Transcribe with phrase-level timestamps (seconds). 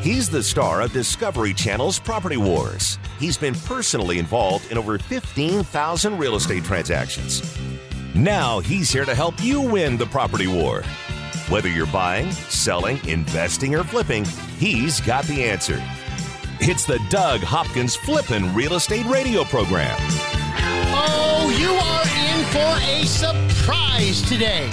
[0.00, 2.98] He's the star of Discovery Channel's Property Wars.
[3.18, 7.58] He's been personally involved in over 15,000 real estate transactions.
[8.14, 10.82] Now he's here to help you win the property war.
[11.48, 14.24] Whether you're buying, selling, investing, or flipping,
[14.56, 15.82] he's got the answer.
[16.60, 19.96] It's the Doug Hopkins Flippin' Real Estate Radio Program.
[20.94, 24.70] Oh, you are in for a surprise today.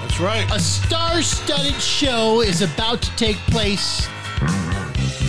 [0.00, 0.50] That's right.
[0.52, 4.08] A star studded show is about to take place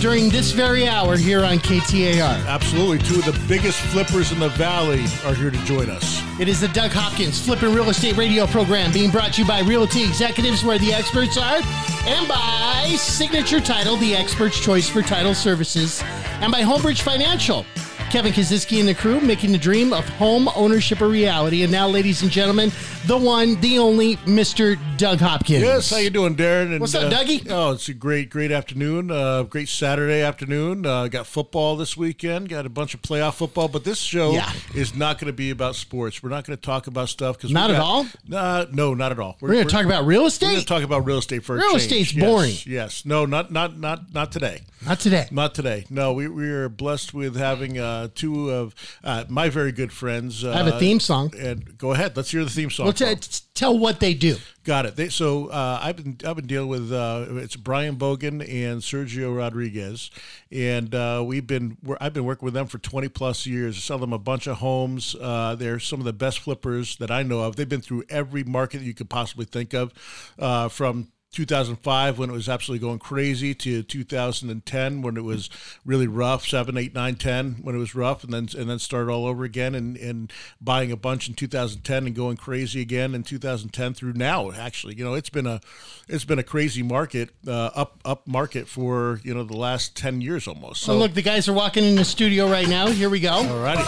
[0.00, 2.46] during this very hour here on KTAR.
[2.46, 2.98] Absolutely.
[2.98, 6.22] Two of the biggest flippers in the valley are here to join us.
[6.38, 9.60] It is the Doug Hopkins Flipping Real Estate Radio program being brought to you by
[9.60, 11.60] Realty Executives, where the experts are,
[12.06, 16.02] and by Signature Title, the expert's choice for title services,
[16.40, 17.64] and by Homebridge Financial.
[18.10, 21.64] Kevin Kaziski and the crew making the dream of home ownership a reality.
[21.64, 22.70] And now, ladies and gentlemen,
[23.06, 24.76] the one, the only, Mr.
[24.96, 25.62] Doug Hopkins.
[25.62, 26.72] Yes, how you doing, Darren?
[26.72, 27.46] And, What's up, Dougie?
[27.48, 29.10] Oh, it's a great, great afternoon.
[29.10, 30.84] Uh, great Saturday afternoon.
[30.84, 32.48] Uh, got football this weekend.
[32.48, 33.68] Got a bunch of playoff football.
[33.68, 34.50] But this show Yeah.
[34.74, 36.22] is not going to be about sports.
[36.22, 38.06] We're not going to talk about stuff because Not at all?
[38.26, 39.36] Nah, no, not at all.
[39.40, 40.46] We're going to talk about real estate.
[40.46, 41.82] We're going to talk about real estate for a Real change.
[41.82, 42.54] estate's Yes, boring.
[42.66, 44.62] Yes, no, not not not not today.
[44.84, 45.26] Not today.
[45.30, 45.84] Not today.
[45.90, 50.44] No, we, we are blessed with having uh, two of uh, my very good friends.
[50.44, 51.32] Uh, I have a theme song.
[51.38, 52.16] And go ahead.
[52.16, 52.84] Let's hear the theme song.
[52.86, 54.36] Well, t- t- tell what they do.
[54.64, 54.96] Got it.
[54.96, 59.36] They, so uh, I've been I've been dealing with uh, it's Brian Bogan and Sergio
[59.36, 60.10] Rodriguez,
[60.50, 63.76] and uh, we've been we're, I've been working with them for twenty plus years.
[63.76, 65.14] I sell them a bunch of homes.
[65.20, 67.54] Uh, they're some of the best flippers that I know of.
[67.54, 69.92] They've been through every market that you could possibly think of,
[70.38, 75.50] uh, from 2005 when it was absolutely going crazy to 2010 when it was
[75.84, 79.10] really rough 7 8 9 10 when it was rough and then and then started
[79.10, 83.22] all over again and and buying a bunch in 2010 and going crazy again in
[83.22, 85.60] 2010 through now actually you know it's been a
[86.08, 90.20] it's been a crazy market uh, up up market for you know the last 10
[90.20, 92.86] years almost so look, the guys are walking in the studio right now.
[92.86, 93.32] Here we go.
[93.32, 93.82] all righty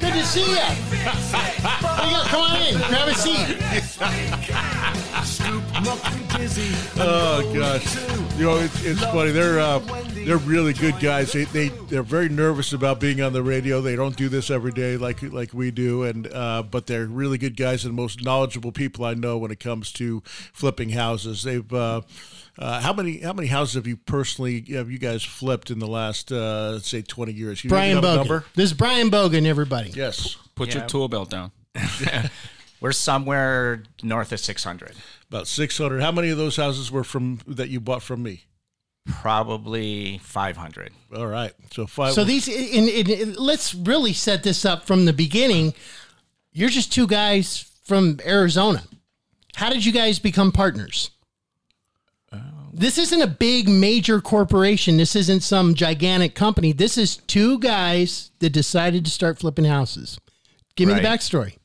[0.00, 0.56] Good to see you.
[2.04, 2.22] There you go.
[2.24, 2.76] Come on in.
[2.76, 3.56] Grab a seat.
[6.96, 9.30] Oh gosh, you know it's, it's funny.
[9.30, 9.78] They're uh,
[10.24, 11.32] they're really good guys.
[11.32, 13.80] They, they they're very nervous about being on the radio.
[13.80, 17.38] They don't do this every day like like we do, and uh, but they're really
[17.38, 21.44] good guys and the most knowledgeable people I know when it comes to flipping houses.
[21.44, 22.00] They've uh,
[22.58, 25.86] uh, how many how many houses have you personally have you guys flipped in the
[25.88, 27.62] last uh, say twenty years?
[27.62, 28.44] You Brian Bogan.
[28.54, 29.90] This is Brian Bogan, everybody.
[29.90, 30.80] Yes, Put Yeah.
[30.80, 31.52] your tool belt down.
[32.84, 34.92] We're somewhere north of 600.
[35.30, 36.02] about six hundred.
[36.02, 38.44] How many of those houses were from that you bought from me?
[39.08, 40.92] Probably 500.
[41.16, 42.12] All right, so five.
[42.12, 45.72] So these, in, in, in- let's really set this up from the beginning.
[46.52, 48.82] You're just two guys from Arizona.
[49.54, 51.10] How did you guys become partners?
[52.70, 54.98] This isn't a big major corporation.
[54.98, 56.72] This isn't some gigantic company.
[56.72, 60.18] This is two guys that decided to start flipping houses.
[60.76, 61.56] Give me the backstory.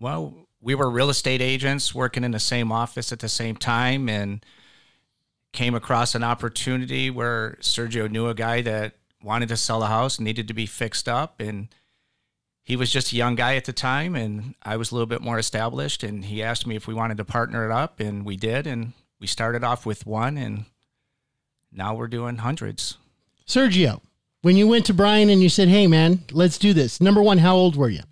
[0.00, 4.08] Well, we were real estate agents working in the same office at the same time
[4.08, 4.44] and
[5.52, 10.18] came across an opportunity where Sergio knew a guy that wanted to sell a house,
[10.18, 11.38] needed to be fixed up.
[11.38, 11.68] And
[12.64, 14.16] he was just a young guy at the time.
[14.16, 16.02] And I was a little bit more established.
[16.02, 18.00] And he asked me if we wanted to partner it up.
[18.00, 18.66] And we did.
[18.66, 20.36] And we started off with one.
[20.36, 20.64] And
[21.70, 22.96] now we're doing hundreds.
[23.46, 24.00] Sergio,
[24.42, 27.38] when you went to Brian and you said, "Hey, man, let's do this." Number one,
[27.38, 28.02] how old were you?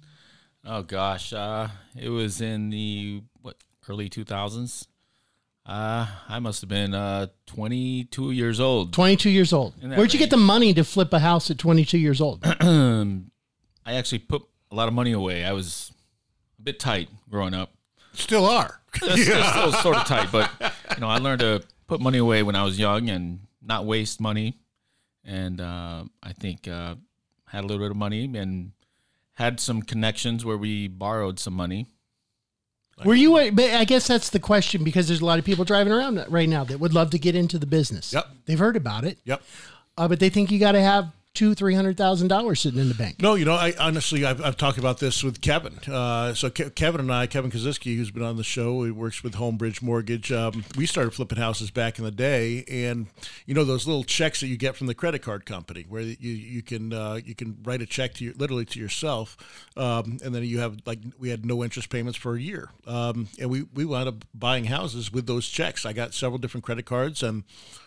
[0.66, 3.56] Oh gosh, uh, it was in the what
[3.88, 4.88] early two thousands.
[5.66, 8.92] Uh, I must have been uh, twenty two years old.
[8.92, 9.74] Twenty-two years old.
[9.82, 12.40] Where'd you get the money to flip a house at twenty-two years old?
[12.44, 15.44] I actually put a lot of money away.
[15.44, 15.92] I was
[16.58, 17.70] a bit tight growing up.
[18.14, 18.80] still are.
[19.02, 20.50] It's still sort of tight, but
[20.94, 24.20] you know, I learned to put money away when I was young and not waste
[24.20, 24.58] money.
[25.24, 26.96] And uh, I think uh,
[27.46, 28.72] had a little bit of money and
[29.34, 31.86] had some connections where we borrowed some money.
[33.04, 33.32] Were you?
[33.52, 36.48] But I guess that's the question because there's a lot of people driving around right
[36.48, 38.12] now that would love to get into the business.
[38.12, 38.26] Yep.
[38.46, 39.42] They've heard about it, Yep.
[39.98, 42.88] uh, but they think you got to have two, three hundred thousand dollars sitting in
[42.88, 43.20] the bank.
[43.20, 45.78] No, you know, I honestly, I've, I've talked about this with Kevin.
[45.92, 49.22] Uh, so Ke- Kevin and I, Kevin Kaziski, who's been on the show, he works
[49.22, 50.30] with Homebridge Mortgage.
[50.30, 53.08] Um, we started flipping houses back in the day, and
[53.46, 56.16] you know those little checks that you get from the credit card company, where you
[56.30, 59.36] you can uh, you can write a check to your, literally to yourself,
[59.76, 63.28] um, and then you have like we had no interest payments for a year, um,
[63.40, 65.84] and we we wound up buying houses with those checks.
[65.84, 67.42] I got several different credit cards, and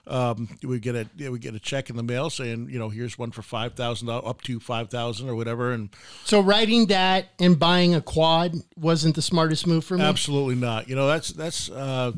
[0.06, 3.18] um, we get a we get a check in the mail saying you know here's
[3.18, 5.90] one for five thousand dollars up to five thousand or whatever, and
[6.26, 10.04] So writing that and buying a quad wasn't the smartest move for me.
[10.04, 10.90] absolutely not.
[10.90, 11.70] You know that's that's.
[11.70, 12.14] Uh,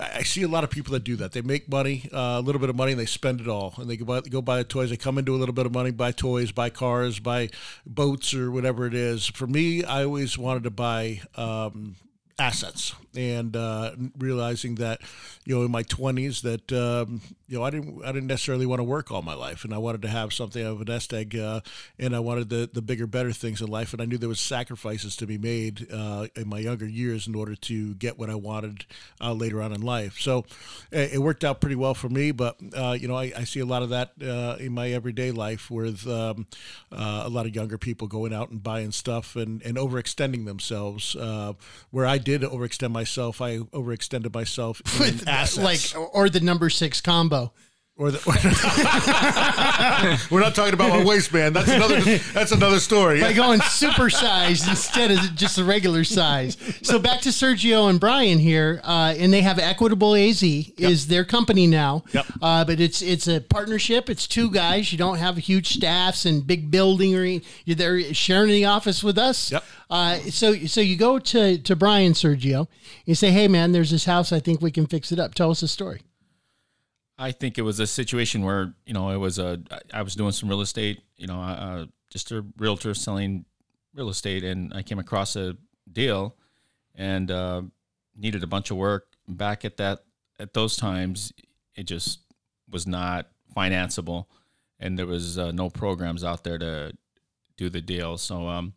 [0.00, 1.32] I see a lot of people that do that.
[1.32, 3.74] They make money, uh, a little bit of money, and they spend it all.
[3.76, 4.88] And they go buy, go buy toys.
[4.88, 7.50] They come into a little bit of money, buy toys, buy cars, buy
[7.86, 9.26] boats, or whatever it is.
[9.26, 11.96] For me, I always wanted to buy um,
[12.38, 15.00] assets and uh, realizing that
[15.44, 18.80] you know in my 20s that um, you know I didn't I didn't necessarily want
[18.80, 21.36] to work all my life and I wanted to have something of a nest egg
[21.36, 21.60] uh,
[21.98, 24.40] and I wanted the the bigger better things in life and I knew there was
[24.40, 28.34] sacrifices to be made uh, in my younger years in order to get what I
[28.34, 28.84] wanted
[29.20, 30.18] uh, later on in life.
[30.18, 30.44] So
[30.90, 33.66] it, worked out pretty well for me but uh, you know I, I see a
[33.66, 36.46] lot of that uh, in my everyday life with um,
[36.90, 41.14] a lot of younger people going out and buying stuff and, and overextending themselves
[41.90, 43.40] where I did overextend myself.
[43.40, 45.58] I overextended myself in assets.
[45.96, 47.52] like or the number six combo.
[47.98, 48.18] Or the,
[50.30, 51.54] we're not talking about my waistband.
[51.54, 52.00] That's another.
[52.32, 53.20] That's another story.
[53.20, 56.56] by going supersized instead of just a regular size.
[56.82, 61.24] So back to Sergio and Brian here, uh, and they have Equitable AZ is their
[61.24, 62.04] company now.
[62.12, 62.26] Yep.
[62.40, 64.08] Uh, but it's it's a partnership.
[64.08, 64.90] It's two guys.
[64.90, 69.18] You don't have huge staffs and big building or you're there sharing the office with
[69.18, 69.52] us.
[69.52, 69.64] Yep.
[69.90, 72.68] Uh, so so you go to to Brian Sergio,
[73.04, 74.32] you say, hey man, there's this house.
[74.32, 75.34] I think we can fix it up.
[75.34, 76.00] Tell us a story.
[77.18, 79.60] I think it was a situation where you know it was a
[79.92, 83.44] I was doing some real estate, you know, uh, just a realtor selling
[83.94, 85.56] real estate, and I came across a
[85.90, 86.36] deal
[86.94, 87.62] and uh,
[88.16, 89.06] needed a bunch of work.
[89.28, 90.04] Back at that
[90.38, 91.32] at those times,
[91.74, 92.20] it just
[92.68, 94.26] was not financeable,
[94.80, 96.92] and there was uh, no programs out there to
[97.56, 98.18] do the deal.
[98.18, 98.72] So, um,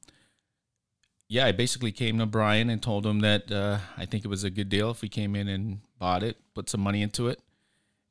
[1.28, 4.44] yeah, I basically came to Brian and told him that uh, I think it was
[4.44, 7.40] a good deal if we came in and bought it, put some money into it.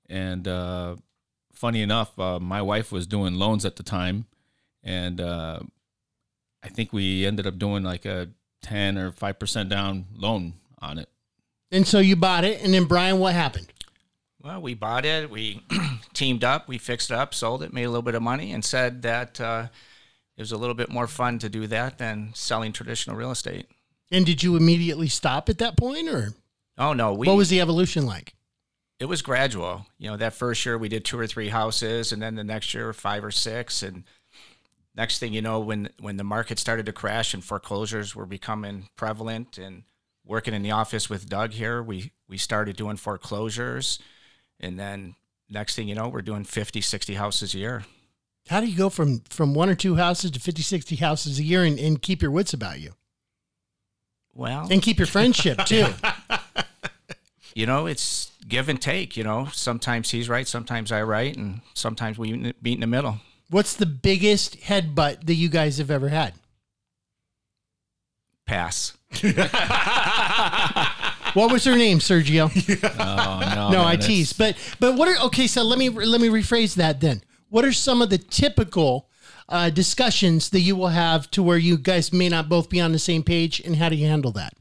[0.09, 0.97] And uh,
[1.53, 4.27] funny enough, uh, my wife was doing loans at the time,
[4.83, 5.61] and uh,
[6.63, 8.29] I think we ended up doing like a
[8.63, 11.09] ten or five percent down loan on it.
[11.71, 13.73] And so you bought it, and then Brian, what happened?
[14.43, 15.31] Well, we bought it.
[15.31, 15.63] We
[16.13, 16.69] teamed up.
[16.69, 19.41] We fixed it up, sold it, made a little bit of money, and said that
[19.41, 19.69] uh,
[20.37, 23.67] it was a little bit more fun to do that than selling traditional real estate.
[24.11, 26.35] And did you immediately stop at that point, or
[26.77, 28.35] Oh no, we what was the evolution like?
[28.99, 29.87] It was gradual.
[29.99, 32.75] You know, that first year we did two or three houses, and then the next
[32.75, 34.05] year five or six, and
[34.95, 38.89] next thing you know, when when the market started to crash and foreclosures were becoming
[38.97, 39.85] prevalent, and
[40.25, 43.99] working in the office with Doug here, we we started doing foreclosures,
[44.61, 45.17] and then
[45.51, 47.85] next thing you know, we're doing 50, 60 houses a year.
[48.49, 51.43] How do you go from from one or two houses to 50, 60 houses a
[51.43, 52.93] year and, and keep your wits about you
[54.35, 55.87] Well, and keep your friendship too?
[57.55, 59.17] you know, it's give and take.
[59.17, 63.21] You know, sometimes he's right, sometimes I right, and sometimes we meet in the middle.
[63.51, 66.35] What's the biggest headbutt that you guys have ever had?
[68.47, 68.97] Pass.
[71.35, 72.49] What was her name, Sergio?
[73.05, 74.33] Oh no, no, man, I tease.
[74.33, 75.47] But but what are okay?
[75.47, 77.23] So let me let me rephrase that then.
[77.49, 79.09] What are some of the typical
[79.49, 82.93] uh, discussions that you will have to where you guys may not both be on
[82.93, 84.55] the same page, and how do you handle that?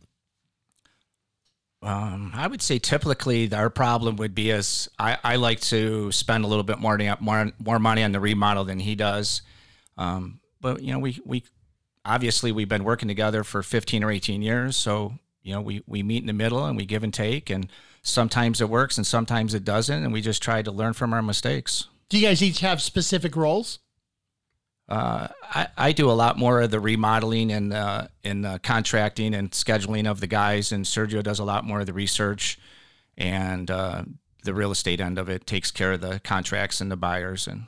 [1.83, 6.45] Um, I would say typically our problem would be as I, I like to spend
[6.45, 9.41] a little bit more more more money on the remodel than he does.
[9.97, 11.43] Um, but you know, we we
[12.05, 16.03] obviously we've been working together for 15 or 18 years, so you know we we
[16.03, 17.67] meet in the middle and we give and take, and
[18.01, 21.21] sometimes it works and sometimes it doesn't, and we just try to learn from our
[21.21, 21.87] mistakes.
[22.09, 23.79] Do you guys each have specific roles?
[24.89, 29.33] Uh, I, I do a lot more of the remodeling and uh, and uh, contracting
[29.33, 32.59] and scheduling of the guys, and Sergio does a lot more of the research
[33.17, 34.03] and uh,
[34.43, 35.47] the real estate end of it.
[35.47, 37.63] Takes care of the contracts and the buyers, and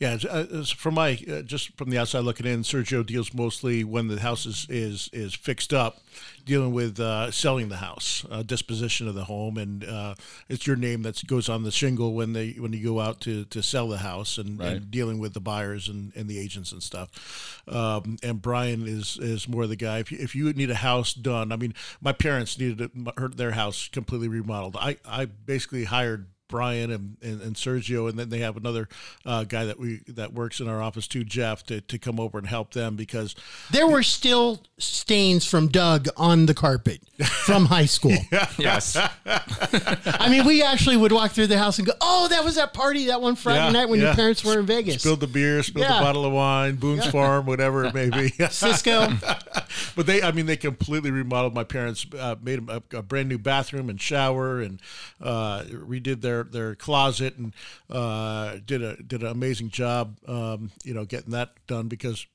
[0.00, 4.08] Yeah, uh, from my uh, just from the outside looking in, Sergio deals mostly when
[4.08, 5.98] the house is is, is fixed up,
[6.46, 10.14] dealing with uh, selling the house, uh, disposition of the home, and uh,
[10.48, 13.44] it's your name that goes on the shingle when they when you go out to,
[13.44, 14.72] to sell the house, and, Right.
[14.72, 17.62] and dealing with the buyers and, and the agents and stuff.
[17.68, 19.98] Um, and Brian is is more the guy.
[19.98, 23.50] If you, if you need a house done, I mean, my parents needed her- their
[23.52, 24.76] house completely remodeled.
[24.80, 26.28] I I basically hired.
[26.50, 28.88] Brian and, and, and Sergio, and then they have another
[29.24, 32.36] uh, guy that we that works in our office too, Jeff, to, to come over
[32.36, 33.34] and help them because
[33.70, 38.16] There were still stains from Doug on the carpet from high school.
[38.58, 42.56] yes, I mean, we actually would walk through the house and go, "Oh, that was
[42.56, 45.26] that party that one Friday Yeah, night when your parents were in Vegas." spilled the
[45.26, 45.98] beer, spilled Yeah.
[45.98, 48.28] the bottle of wine, Boone's Farm, whatever it may be.
[48.50, 49.12] Cisco.
[49.94, 51.54] but they, I mean, they completely remodeled.
[51.54, 54.80] My parents uh, made a, a brand new bathroom and shower, and
[55.20, 57.54] uh, redid their their closet, and
[57.88, 62.26] uh, did a did an amazing job, um, you know, getting that done because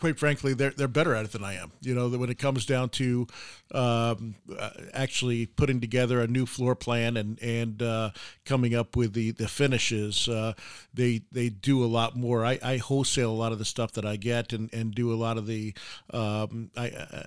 [0.00, 1.72] quite frankly, they're they're better at it than I am.
[1.80, 3.26] You know, when it comes down to
[3.72, 8.10] um, uh, actually putting together a new floor plan and and uh,
[8.44, 10.54] coming up with the the finishes, uh,
[10.92, 12.44] they they do a lot more.
[12.44, 15.16] I, I wholesale a lot of the stuff that I get and and do a
[15.16, 15.74] lot of the
[16.12, 17.26] um, I.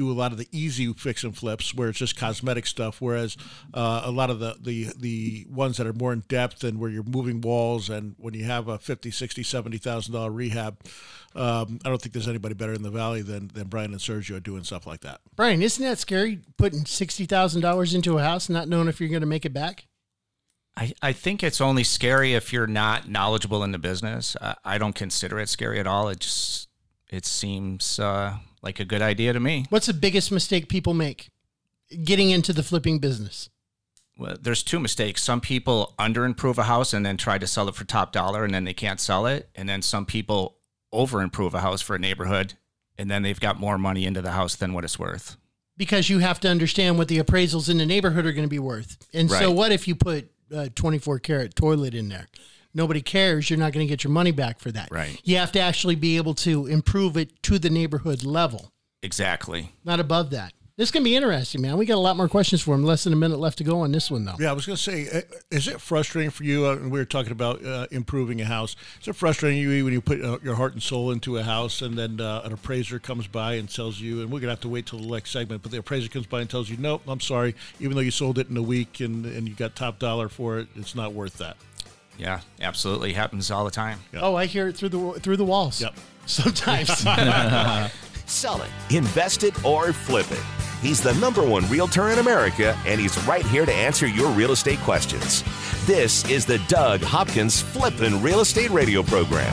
[0.00, 3.36] Do a lot of the easy fix and flips where it's just cosmetic stuff whereas
[3.74, 6.88] uh, a lot of the, the the ones that are more in depth and where
[6.88, 10.78] you're moving walls and when you have a 50 60 70 thousand dollar rehab
[11.34, 14.42] um, i don't think there's anybody better in the valley than than brian and sergio
[14.42, 18.88] doing stuff like that Brian, isn't that scary putting $60,000 into a house, not knowing
[18.88, 19.86] if you're going to make it back?
[20.76, 24.36] I, I think it's only scary if you're not knowledgeable in the business.
[24.40, 26.08] I, I don't consider it scary at all.
[26.08, 26.68] It just
[27.10, 29.66] it seems uh, like a good idea to me.
[29.70, 31.30] What's the biggest mistake people make
[32.04, 33.50] getting into the flipping business?
[34.18, 35.22] Well, there's two mistakes.
[35.22, 38.44] Some people under improve a house and then try to sell it for top dollar
[38.44, 39.48] and then they can't sell it.
[39.54, 40.56] And then some people
[40.92, 42.54] over improve a house for a neighborhood
[42.98, 45.38] and then they've got more money into the house than what it's worth.
[45.78, 48.58] Because you have to understand what the appraisals in the neighborhood are going to be
[48.58, 48.98] worth.
[49.14, 52.26] And so, what if you put a 24 karat toilet in there?
[52.74, 53.50] Nobody cares.
[53.50, 54.88] You're not going to get your money back for that.
[54.90, 55.20] Right.
[55.24, 58.72] You have to actually be able to improve it to the neighborhood level,
[59.02, 59.72] Exactly.
[59.84, 60.52] not above that.
[60.76, 61.76] This can be interesting, man.
[61.76, 62.84] We got a lot more questions for him.
[62.84, 64.36] Less than a minute left to go on this one, though.
[64.38, 66.64] Yeah, I was going to say, uh, is it frustrating for you?
[66.64, 68.76] Uh, we were talking about uh, improving a house.
[69.02, 71.82] Is it frustrating you when you put uh, your heart and soul into a house,
[71.82, 74.60] and then uh, an appraiser comes by and tells you, and we're going to have
[74.60, 77.02] to wait till the next segment, but the appraiser comes by and tells you, nope,
[77.06, 79.98] I'm sorry, even though you sold it in a week and, and you got top
[79.98, 81.58] dollar for it, it's not worth that.
[82.20, 83.14] Yeah, absolutely.
[83.14, 83.98] Happens all the time.
[84.14, 85.80] Oh, I hear it through the through the walls.
[85.80, 85.94] Yep.
[86.26, 86.90] Sometimes.
[88.26, 90.42] Sell it, invest it, or flip it.
[90.80, 94.52] He's the number one realtor in America, and he's right here to answer your real
[94.52, 95.42] estate questions.
[95.84, 99.52] This is the Doug Hopkins Flippin' Real Estate Radio Program.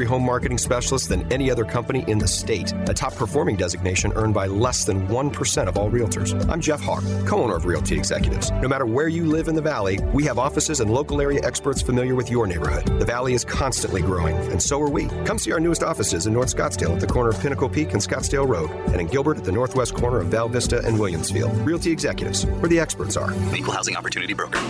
[0.00, 4.32] home marketing specialists than any other company in the state, a top performing designation earned
[4.32, 6.32] by less than 1% of all realtors.
[6.48, 8.50] I'm Jeff Hawk, co owner of Realty Executives.
[8.50, 11.82] No matter where you live in the Valley, we have offices and local area experts
[11.82, 12.98] familiar with your neighborhood.
[12.98, 15.08] The Valley is constantly growing, and so are we.
[15.26, 18.00] Come see our newest offices in North Scottsdale at the corner of Pinnacle Peak and
[18.00, 21.66] Scottsdale Road, and in Gilbert at the northwest corner of Val Vista and Williamsfield.
[21.66, 23.32] Realty Executives, where the experts are.
[23.54, 24.60] Equal Housing Opportunity Broker.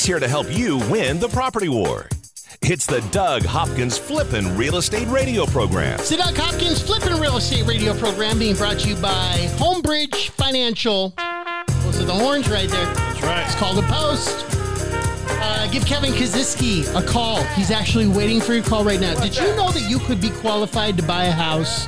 [0.00, 2.08] He's here to help you win the property war.
[2.62, 6.00] It's the Doug Hopkins Flippin' Real Estate Radio Program.
[6.00, 10.30] It's the Doug Hopkins Flipping Real Estate Radio program being brought to you by Homebridge
[10.30, 11.12] Financial.
[11.82, 12.86] Those are the horns right there.
[12.94, 13.44] That's right.
[13.44, 14.46] It's called a post.
[15.28, 17.42] Uh, give Kevin Kaziski a call.
[17.48, 19.20] He's actually waiting for your call right now.
[19.20, 21.86] Did you know that you could be qualified to buy a house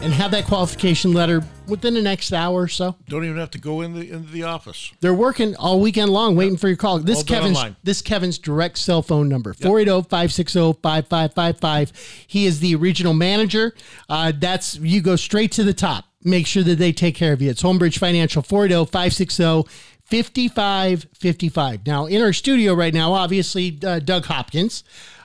[0.00, 2.96] and have that qualification letter within the next hour or so?
[3.08, 4.92] Don't even have to go in the into the office.
[5.00, 6.98] They're working all weekend long waiting for your call.
[6.98, 7.76] This All done Kevin's online.
[7.82, 11.92] this Kevin's direct cell phone number oh, 480-560-5555.
[12.26, 13.74] He is the regional manager.
[14.08, 16.04] Uh, that's you go straight to the top.
[16.24, 17.50] Make sure that they take care of you.
[17.50, 19.68] It's Homebridge Financial oh, 480-560
[20.08, 21.86] 5555.
[21.86, 24.82] Now, in our studio right now, obviously, uh, Doug Hopkins.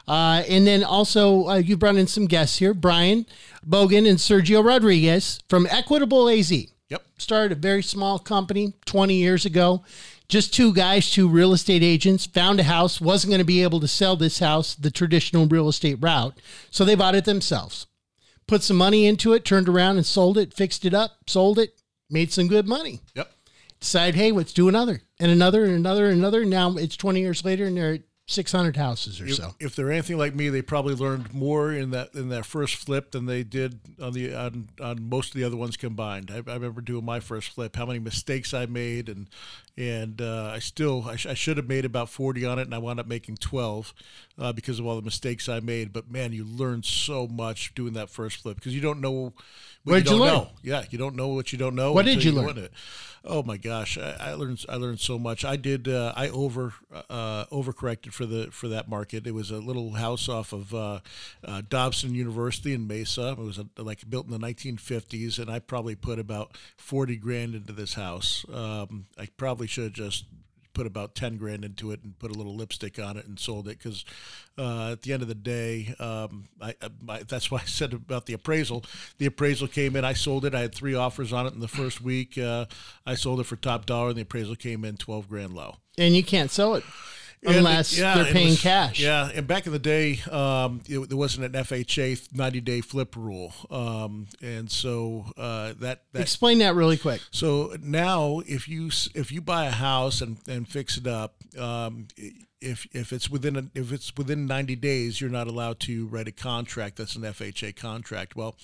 [0.07, 3.25] Uh, and then also, uh, you brought in some guests here Brian
[3.67, 6.51] Bogan and Sergio Rodriguez from Equitable AZ.
[6.51, 7.03] Yep.
[7.17, 9.83] Started a very small company 20 years ago.
[10.27, 13.79] Just two guys, two real estate agents, found a house, wasn't going to be able
[13.79, 16.37] to sell this house the traditional real estate route.
[16.69, 17.87] So they bought it themselves.
[18.47, 21.81] Put some money into it, turned around and sold it, fixed it up, sold it,
[22.09, 23.31] made some good money Yep.
[23.79, 26.43] decide, hey, let's do another and another and another and another.
[26.45, 29.53] Now it's 20 years later and they're 600 houses or If, so.
[29.59, 33.11] if they're anything like me, they probably learned more in that in that first flip
[33.11, 36.31] than they did on the on, on most of the other ones combined.
[36.31, 39.29] I, I remember doing my first flip, how many mistakes I made, and
[39.77, 42.73] and uh, I still I, sh- I should have made about forty on it, and
[42.73, 43.93] I wound up making twelve
[44.39, 45.91] uh, because of all the mistakes I made.
[45.91, 49.33] But man, you learn so much doing that first flip because you don't know
[49.83, 50.33] what What'd you you don't learn?
[50.33, 50.49] know.
[50.61, 51.91] Yeah, you don't know what you don't know.
[51.93, 52.57] What did until you learn?
[52.57, 52.71] it.
[53.25, 55.45] Oh my gosh, I, I learned I learned so much.
[55.45, 56.73] I did uh, I over
[57.09, 59.25] uh, overcorrected for the for that market.
[59.27, 60.99] It was a little house off of uh,
[61.43, 63.29] uh, Dobson University in Mesa.
[63.31, 67.55] It was a, like built in the 1950s, and I probably put about 40 grand
[67.55, 68.45] into this house.
[68.53, 70.25] Um, I probably should have just
[70.73, 73.67] put about 10 grand into it and put a little lipstick on it and sold
[73.67, 74.05] it because
[74.57, 76.75] uh, at the end of the day um, I,
[77.07, 78.83] I, that's why i said about the appraisal.
[79.17, 81.67] The appraisal came in i sold it i had three offers on it in the
[81.67, 82.65] first week uh,
[83.05, 85.77] i sold it for top dollar and the appraisal came in 12 grand low.
[85.97, 86.83] And you can't sell it
[87.45, 88.99] unless it- yeah, they're paying was- cash.
[88.99, 93.15] Yeah, and back in the day, um, it, there wasn't an FHA 90 day flip
[93.15, 97.21] rule, um, and so uh, that that Explain that really quick.
[97.31, 102.07] so now, if you if you buy a house and, and fix it up, um,
[102.63, 106.27] if if it's within a, if it's within ninety days, you're not allowed to write
[106.27, 106.95] a contract.
[106.95, 108.35] That's an FHA contract.
[108.35, 108.55] Well,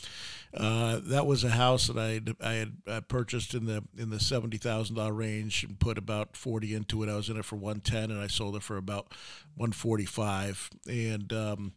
[0.54, 4.10] uh, that was a house that I had, I had uh, purchased in the in
[4.10, 7.10] the seventy thousand dollar range and put about forty into it.
[7.10, 9.14] I was in it for one ten, and I sold it for about
[9.56, 10.70] one forty five.
[10.88, 11.74] And um,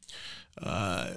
[0.63, 1.15] uh,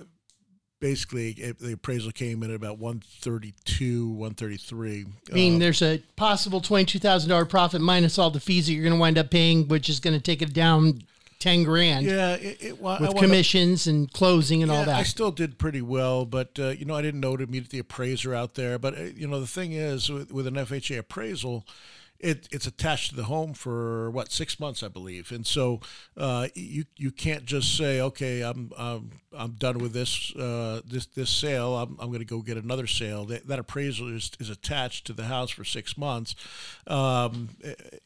[0.79, 5.05] basically, it, the appraisal came in at about one thirty two, one thirty three.
[5.31, 8.83] I mean, there's a possible twenty-two thousand dollar profit minus all the fees that you're
[8.83, 11.01] going to wind up paying, which is going to take it down
[11.39, 14.95] ten grand Yeah, it, it, well, with wound up- commissions and closing and all that
[14.95, 17.79] I still did pretty well, but uh, you know, I didn't know to meet the
[17.79, 18.79] appraiser out there.
[18.79, 21.65] But uh, you know, the thing is, with, with an FHA appraisal,
[22.25, 25.79] it, it's attached to the home for what six months, I believe, and so
[26.17, 31.05] uh, you you can't just say, okay, I'm I'm, I'm done with this uh, this
[31.05, 31.77] this sale.
[31.77, 33.25] I'm, I'm going to go get another sale.
[33.25, 36.35] That, that appraisal is, is attached to the house for six months,
[36.87, 37.49] um,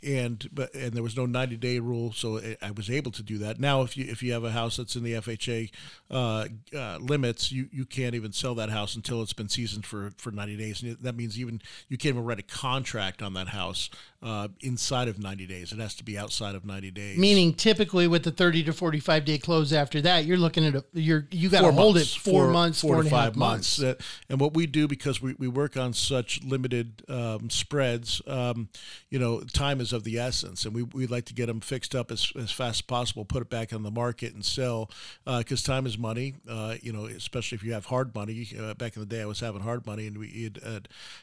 [0.03, 3.38] and but and there was no 90 day rule, so I- was able to do
[3.39, 3.59] that.
[3.59, 5.71] Now, if you if you have a house that's in the FHA
[6.11, 10.12] uh, uh, limits, you, you can't even sell that house until it's been seasoned for,
[10.17, 10.82] for 90 days.
[10.82, 13.89] And that means even you can't even write a contract on that house
[14.22, 15.72] uh, inside of 90 days.
[15.72, 17.17] It has to be outside of 90 days.
[17.17, 20.84] Meaning, typically with the thirty to forty-five day close after that, you're looking at a
[20.93, 23.82] you're you got to Four hold months, it four, months, four to and five months.
[23.82, 23.95] Uh,
[24.30, 28.69] and what we do because we, we work on such limited um, spreads, um,
[29.10, 31.95] you know, time is of the essence, and we we'd like to get them fixed
[31.95, 34.89] up as, as fast as possible, put it back on the market, and sell
[35.26, 36.36] because time is money.
[36.48, 38.48] Uh, you know, especially if you have hard money.
[38.60, 40.80] Uh, back in the day, I was having hard money, and we uh,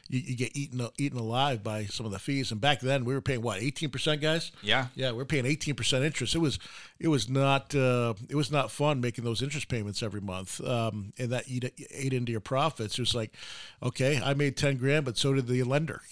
[0.09, 2.51] you, you get eaten eaten alive by some of the fees.
[2.51, 4.51] And back then, we were paying what eighteen percent, guys.
[4.61, 4.87] Yeah.
[4.93, 6.35] Yeah, we're paying eighteen percent interest.
[6.35, 6.59] It was
[6.99, 11.13] it was not uh, it was not fun making those interest payments every month, um,
[11.17, 12.99] and that eat, ate into your profits.
[12.99, 13.33] It was like,
[13.81, 16.01] okay, I made ten grand, but so did the lender.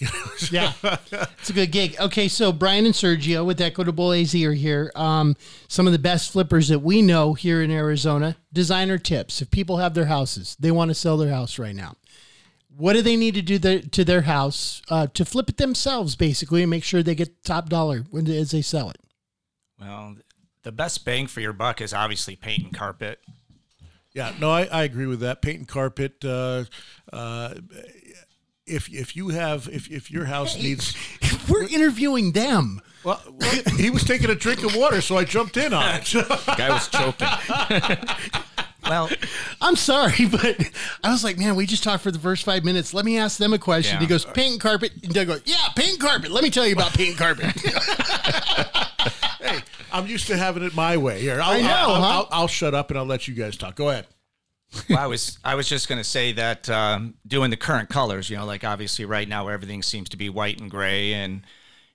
[0.50, 1.96] Yeah, it's a good gig.
[1.98, 4.92] Okay, so Brian and Sergio with Equitable AZ are here.
[4.94, 5.34] Um,
[5.66, 8.36] some of the best flippers that we know here in Arizona.
[8.52, 11.96] Designer tips: If people have their houses, they want to sell their house right now.
[12.76, 16.14] What do they need to do their, to their house uh, to flip it themselves,
[16.16, 18.98] basically, and make sure they get top dollar when as they sell it?
[19.80, 20.16] Well,
[20.62, 23.20] the best bang for your buck is obviously paint and carpet.
[24.12, 25.42] yeah, no, I, I agree with that.
[25.42, 26.24] Paint and carpet.
[26.24, 26.64] Uh,
[27.12, 27.54] uh,
[28.66, 30.94] if if you have if, if your house needs
[31.48, 32.80] We're interviewing them.
[33.04, 36.12] well, well, he was taking a drink of water, so I jumped in on it.
[36.12, 37.28] Guy was choking.
[38.88, 39.10] Well,
[39.60, 40.70] I'm sorry, but
[41.02, 42.94] I was like, man, we just talked for the first five minutes.
[42.94, 43.96] Let me ask them a question.
[43.96, 44.00] Yeah.
[44.00, 44.92] He goes, paint carpet.
[45.02, 46.30] And Doug goes, yeah, paint carpet.
[46.30, 47.46] Let me tell you about paint carpet.
[49.40, 49.60] hey,
[49.92, 51.20] I'm used to having it my way.
[51.20, 52.06] Here, I'll, I know, I'll, huh?
[52.06, 53.76] I'll, I'll shut up and I'll let you guys talk.
[53.76, 54.06] Go ahead.
[54.88, 58.28] well, I was I was just going to say that um, doing the current colors,
[58.28, 61.42] you know, like obviously right now everything seems to be white and gray, and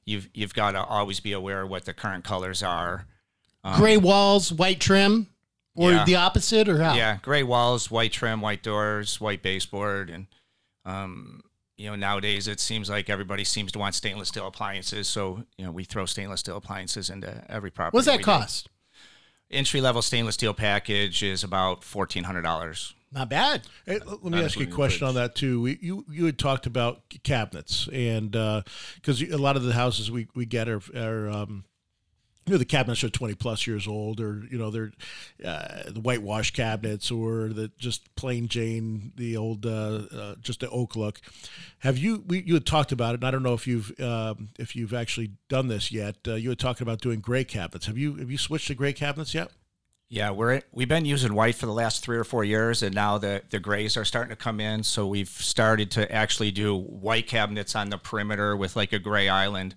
[0.05, 3.05] you've you've got to always be aware of what the current colors are.
[3.75, 5.27] Gray walls, white trim,
[5.75, 6.05] or Yeah.
[6.05, 6.93] the opposite, or how?
[6.95, 10.27] Yeah, gray walls, white trim, white doors, white baseboard, and
[10.85, 11.41] um,
[11.77, 15.07] you know nowadays it seems like everybody seems to want stainless steel appliances.
[15.07, 17.95] So you know we throw stainless steel appliances into every property.
[17.95, 18.23] What's that we do.
[18.25, 18.69] cost?
[19.49, 22.93] Entry level stainless steel package is about fourteen hundred dollars.
[23.13, 23.63] Not bad.
[23.85, 25.59] Hey, let me Not ask you a including the question on that too.
[25.61, 30.29] We, you you had talked about cabinets, and because a lot of the houses we,
[30.33, 31.65] we get are, are um,
[32.45, 34.91] you know the cabinets are 20 plus years old or you know they're
[35.45, 40.69] uh, the whitewash cabinets or the just plain jane the old uh, uh, just the
[40.69, 41.21] oak look.
[41.79, 44.49] Have you we, you had talked about it and i don't know if you've um,
[44.57, 47.85] if you've actually done this yet uh, you were talking about doing gray cabinets.
[47.85, 49.51] Have you have you switched to gray cabinets yet?
[50.11, 53.17] Yeah, we're we've been using white for the last three or four years, and now
[53.17, 54.83] the the grays are starting to come in.
[54.83, 59.29] So we've started to actually do white cabinets on the perimeter with like a gray
[59.29, 59.73] island,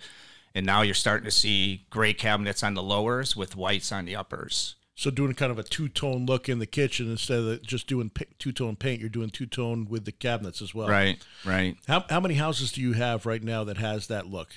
[0.54, 4.14] and now you're starting to see gray cabinets on the lowers with whites on the
[4.16, 4.76] uppers.
[4.94, 8.76] so doing kind of a two-tone look in the kitchen instead of just doing two-tone
[8.76, 11.76] paint you're doing two-tone with the cabinets as well Right, right.
[11.88, 14.50] how, how many houses do you have right now that has that look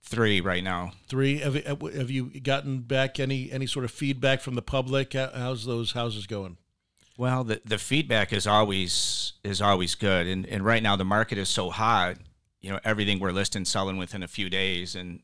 [0.00, 0.92] Three right now.
[1.06, 1.38] Three.
[1.40, 5.12] Have, have you gotten back any any sort of feedback from the public?
[5.12, 6.56] How's those houses going?
[7.18, 11.36] Well, the the feedback is always is always good, and and right now the market
[11.36, 12.16] is so hot.
[12.62, 15.20] You know, everything we're listing selling within a few days, and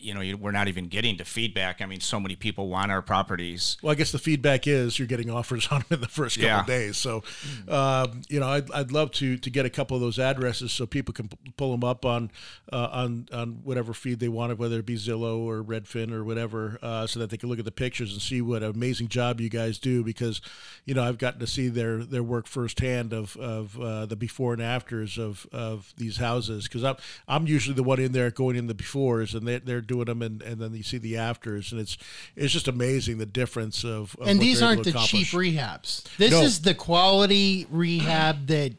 [0.00, 1.80] you know you, we're not even getting to feedback.
[1.82, 3.76] I mean, so many people want our properties.
[3.82, 6.48] Well, I guess the feedback is you're getting offers on them in the first couple
[6.48, 6.60] Yeah.
[6.60, 6.96] of days.
[6.96, 7.22] So,
[7.68, 10.86] um, you know, I'd, I'd love to to get a couple of those addresses so
[10.86, 12.30] people can pull them up on
[12.72, 16.78] uh, on on whatever feed they wanted, whether it be Zillow or Redfin or whatever,
[16.82, 19.40] uh, so that they can look at the pictures and see what an amazing job
[19.40, 20.02] you guys do.
[20.02, 20.40] Because,
[20.86, 24.52] you know, I've gotten to see their their work firsthand of of uh, the before
[24.54, 26.64] and afters of of these houses.
[26.64, 26.96] Because I'm
[27.28, 30.22] I'm usually the one in there going in the befores, and they they're doing them,
[30.22, 31.98] and, and then you see the afters, and it's
[32.36, 34.16] it's just amazing the difference of.
[34.20, 36.04] of and what these they're aren't able the to cheap rehabs.
[36.16, 36.42] This No.
[36.42, 38.72] is the quality rehab that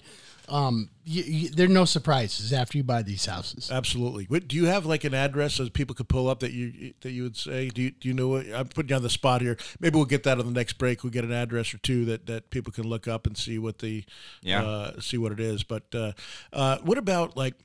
[0.50, 3.70] um you, you, there are no surprises after you buy these houses.
[3.72, 4.26] Absolutely.
[4.26, 7.12] What, do you have like an address that people could pull up that you that
[7.12, 7.70] you would say?
[7.70, 8.46] Do you, do you know what?
[8.54, 9.58] I'm putting you on the spot here.
[9.80, 11.04] Maybe we'll get that on the next break.
[11.04, 13.80] We'll get an address or two that, that people can look up and see what
[13.80, 14.04] the
[14.42, 14.64] Yeah.
[14.64, 15.64] uh, see what it is.
[15.64, 16.12] But uh,
[16.54, 17.56] uh, what about like?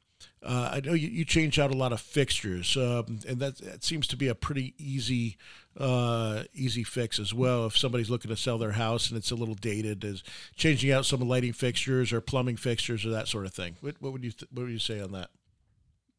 [0.42, 3.82] Uh, I know you, you change out a lot of fixtures, um, and that, that
[3.82, 5.36] seems to be a pretty easy
[5.78, 7.66] uh, easy fix as well.
[7.66, 10.22] If somebody's looking to sell their house and it's a little dated, is
[10.56, 13.76] changing out some lighting fixtures or plumbing fixtures or that sort of thing.
[13.80, 15.30] What, what would you th- what would you say on that?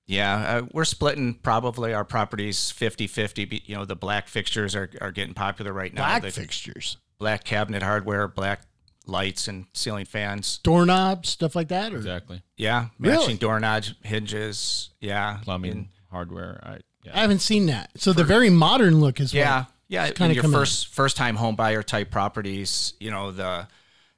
[0.06, 3.62] Yeah, uh, we're splitting probably our properties 50-50.
[3.68, 6.02] You know, the black fixtures are, are getting popular right now.
[6.02, 8.62] Black The fixtures, black cabinet hardware, black
[9.06, 10.60] lights and ceiling fans.
[10.64, 11.94] doorknobs, stuff like that.
[11.94, 12.42] Or Exactly.
[12.58, 13.18] Yeah, Really?
[13.18, 14.90] matching doorknobs, hinges.
[15.00, 16.60] Yeah, Plumbing, And- hardware.
[16.64, 17.90] I, I haven't seen that.
[17.96, 20.12] So the very modern look is yeah, yeah.
[20.12, 20.60] kinda your come in.
[20.60, 23.68] first first time home buyer type properties, you know the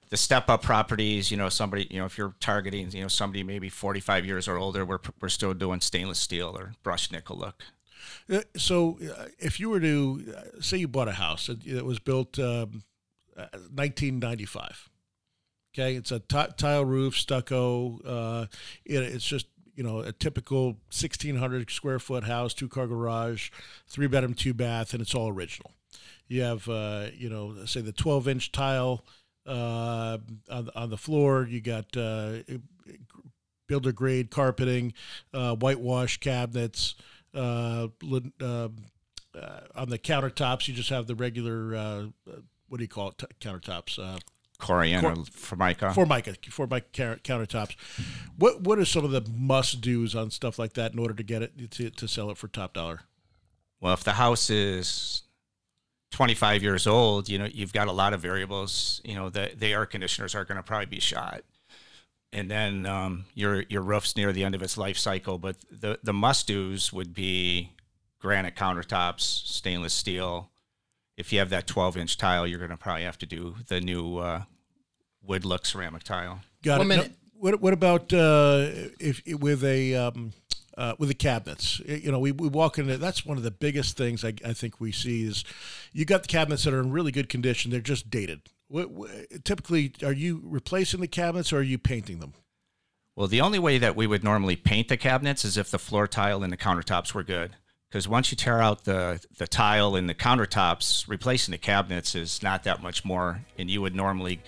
[0.09, 1.31] the step up properties.
[1.31, 1.87] You know somebody.
[1.89, 5.29] You know if you're targeting, you know somebody maybe 45 years or older, we're we're
[5.29, 7.63] still doing stainless steel or brushed nickel look.
[8.29, 11.85] Uh, So, uh, if you were to uh, say you bought a house that that
[11.85, 12.83] was built um,
[13.41, 14.89] uh, 1995,
[15.73, 17.99] okay, it's a tile roof, stucco.
[18.05, 18.45] Uh,
[18.85, 23.49] it, it's just you know a typical 1600 square foot house, two car garage,
[23.87, 25.71] three bedroom, two bath, and it's all original.
[26.27, 29.03] You have uh, you know say the 12 inch tile
[29.45, 30.17] uh,
[30.49, 31.47] on on the floor.
[31.49, 32.39] You got uh,
[33.67, 34.93] builder grade carpeting,
[35.33, 36.95] uh, whitewash cabinets.
[37.33, 37.87] Uh,
[38.41, 38.75] um,
[39.75, 42.11] on the countertops, you just have the regular.
[42.71, 43.17] What do you call it?
[43.17, 43.99] T- countertops.
[43.99, 44.17] Uh,
[44.57, 45.93] Coriander formica.
[45.93, 47.75] Formica, Formica counter- countertops.
[48.37, 51.23] What What are some of the must dos on stuff like that in order to
[51.23, 53.01] get it to, to sell it for top dollar?
[53.81, 55.23] Well, if the house is
[56.11, 59.01] 25 years old, you know, you've got a lot of variables.
[59.03, 61.41] You know, the, the air conditioners are going to probably be shot.
[62.31, 65.37] And then um, your your roof's near the end of its life cycle.
[65.37, 67.73] But the, the must dos would be
[68.19, 70.50] granite countertops, stainless steel.
[71.21, 73.79] If you have that 12 inch tile, you're going to probably have to do the
[73.79, 74.41] new uh,
[75.21, 76.41] wood look ceramic tile.
[76.63, 76.95] Got One it.
[76.95, 77.17] No, minute.
[77.33, 80.33] what What about uh, if with a um,
[80.75, 81.79] uh, with the cabinets?
[81.85, 82.99] You know, we, we walk into it.
[82.99, 85.45] that's one of the biggest things I, I think we see is
[85.93, 87.69] you got the cabinets that are in really good condition.
[87.69, 88.41] They're just dated.
[88.67, 89.11] What, what,
[89.45, 92.33] typically, are you replacing the cabinets or are you painting them?
[93.15, 96.07] Well, the only way that we would normally paint the cabinets is if the floor
[96.07, 97.57] tile and the countertops were good.
[97.91, 102.41] Because once you tear out the, the tile and the countertops, replacing the cabinets is
[102.41, 104.39] not that much more, and you would normally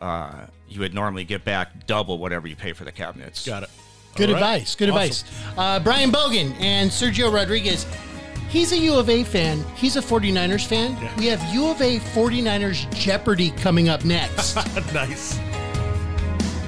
[0.00, 3.46] uh, you would normally get back double whatever you pay for the cabinets.
[3.46, 3.70] Got it.
[4.16, 4.40] Good All right.
[4.42, 4.74] advice.
[4.76, 5.02] Good Awesome.
[5.02, 5.24] advice.
[5.58, 7.84] Uh, Brian Bogan and Sergio Rodriguez.
[8.48, 9.62] He's a U of A fan.
[9.74, 10.96] He's a 49ers fan.
[11.18, 14.56] We have U of A 49ers Jeopardy coming up next.
[14.94, 15.38] nice.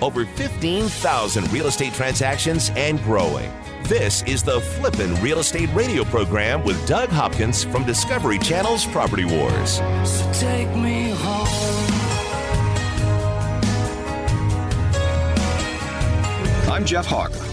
[0.03, 3.51] Over 15,000 real estate transactions and growing.
[3.89, 9.25] This is the Flippin' Real Estate Radio program with Doug Hopkins from Discovery Channel's Property
[9.25, 9.75] Wars.
[10.05, 11.47] So take me home.
[16.69, 17.46] I'm Jeff Hawker.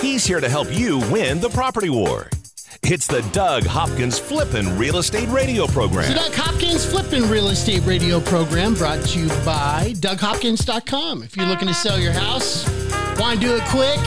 [0.00, 2.28] He's here to help you win the property war.
[2.82, 6.08] It's the Doug Hopkins Flippin' Real Estate Radio Program.
[6.08, 6.14] The.
[6.14, 11.22] Doug Hopkins Flippin' Real Estate Radio program brought to you by DougHopkins.com.
[11.22, 12.68] If you're looking to sell your house,
[13.18, 14.00] want to do it quick,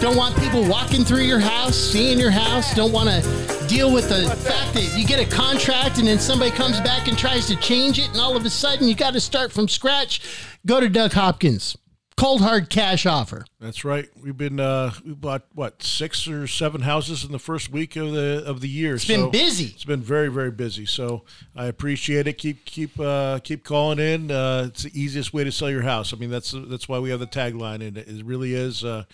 [0.00, 4.08] don't want people walking through your house, seeing your house, don't want to deal with
[4.08, 7.56] the fact that you get a contract and then somebody comes back and tries to
[7.56, 10.20] change it, and all of a sudden you got to start from scratch,
[10.64, 11.76] go to Doug Hopkins.
[12.18, 13.44] Cold hard cash offer.
[13.60, 14.08] That's right.
[14.20, 18.12] We've been uh, we bought what six or seven houses in the first week of
[18.12, 18.96] the of the year.
[18.96, 19.66] It's been busy.
[19.66, 20.84] It's been very very busy.
[20.84, 21.22] So
[21.54, 22.32] I appreciate it.
[22.32, 24.32] Keep keep uh, keep calling in.
[24.32, 26.12] Uh, it's the easiest way to sell your house.
[26.12, 28.82] I mean that's that's why we have the tagline, and it really is.
[28.82, 29.04] Uh,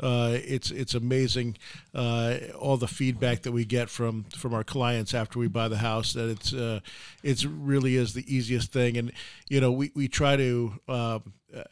[0.00, 1.56] uh, it's it's amazing
[1.94, 5.78] uh, all the feedback that we get from from our clients after we buy the
[5.78, 6.12] house.
[6.12, 6.80] That it's uh,
[7.22, 9.12] it's really is the easiest thing, and
[9.48, 10.72] you know we we try to.
[10.88, 11.18] Uh,
[11.56, 11.62] uh,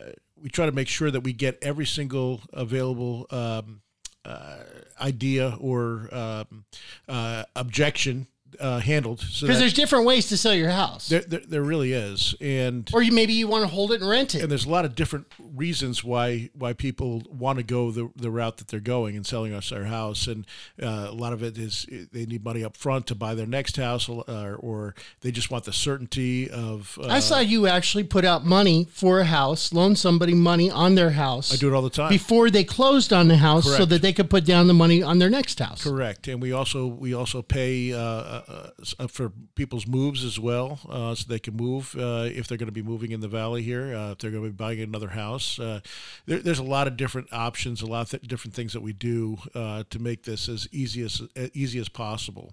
[0.42, 3.80] we try to make sure that we get every single available um,
[4.24, 4.58] uh,
[5.00, 6.64] idea or um,
[7.08, 8.26] uh, objection
[8.60, 9.18] uh, handled.
[9.18, 11.08] Because that there's different ways to sell your house.
[11.08, 14.08] there, there, there really is, and Or you maybe you want to hold it and
[14.10, 14.42] rent it.
[14.42, 18.30] and there's a lot of different reasons why why people want to go the, the
[18.30, 20.46] route that they're going and selling us their house and
[20.82, 23.76] uh, a lot of it is they need money up front to buy their next
[23.76, 28.24] house uh, or they just want the certainty of uh, I saw you actually put
[28.24, 31.52] out money for a house, loan somebody money on their house.
[31.52, 34.12] I do it all the time before they closed on the house, so that they
[34.12, 35.82] could put down the money on their next house.
[35.82, 40.78] Correct, and we also we also pay uh, uh, uh, for people's moves as well,
[40.88, 43.62] uh, so they can move uh, if they're going to be moving in the valley
[43.62, 43.94] here.
[43.94, 45.80] Uh, if they're going to be buying another house, there,
[46.26, 49.36] there's a lot of different options, a lot of th- different things that we do
[49.54, 52.52] to make this as easy as as easy as possible.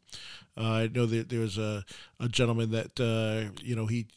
[0.56, 1.84] I know that there was a,
[2.20, 3.00] a gentleman that
[3.62, 4.08] you know he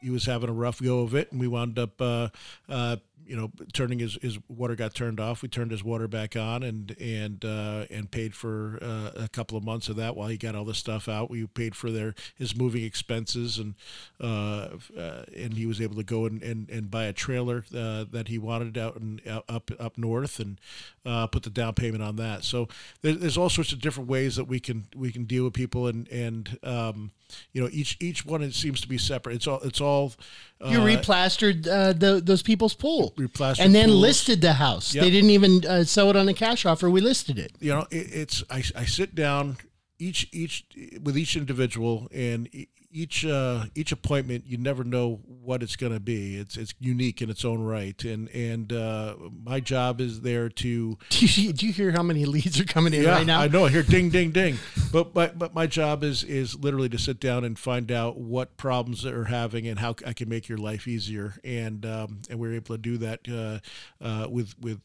[0.00, 2.28] he was having a rough go of it, and we wound up, uh,
[2.68, 2.96] uh,
[3.30, 5.40] you know, turning his, his water got turned off.
[5.40, 9.56] We turned his water back on, and and uh, and paid for uh, a couple
[9.56, 11.30] of months of that while he got all the stuff out.
[11.30, 13.76] We paid for their his moving expenses, and
[14.20, 18.04] uh, uh, and he was able to go and, and, and buy a trailer uh,
[18.10, 20.58] that he wanted out and up up north, and
[21.06, 22.42] uh, put the down payment on that.
[22.42, 22.66] So
[23.02, 25.86] there, there's all sorts of different ways that we can we can deal with people,
[25.86, 27.12] and and um,
[27.52, 29.36] you know each each one it seems to be separate.
[29.36, 30.14] It's all it's all
[30.60, 34.00] uh, You replastered uh, the, those people's pool, Replastered and then pools.
[34.00, 34.94] listed the house.
[34.94, 35.04] Yep.
[35.04, 36.88] They didn't even uh, sell it on a cash offer.
[36.88, 37.52] We listed it.
[37.60, 39.58] you know it, it's I, I sit down
[39.98, 40.64] each each
[41.02, 42.48] with each individual and
[42.90, 46.36] each uh, each appointment you never know what it's going to be.
[46.36, 48.02] It's it's unique in its own right.
[48.04, 52.24] And and uh, my job is there to Do you, do you hear how many
[52.24, 53.40] leads are coming in yeah right now?
[53.40, 53.66] I know.
[53.66, 54.56] I hear ding ding ding.
[54.92, 58.56] But but but my job is is literally to sit down and find out what
[58.56, 61.34] problems they're having and how I can make your life easier.
[61.44, 64.80] And um, and we're able to do that uh, uh, with with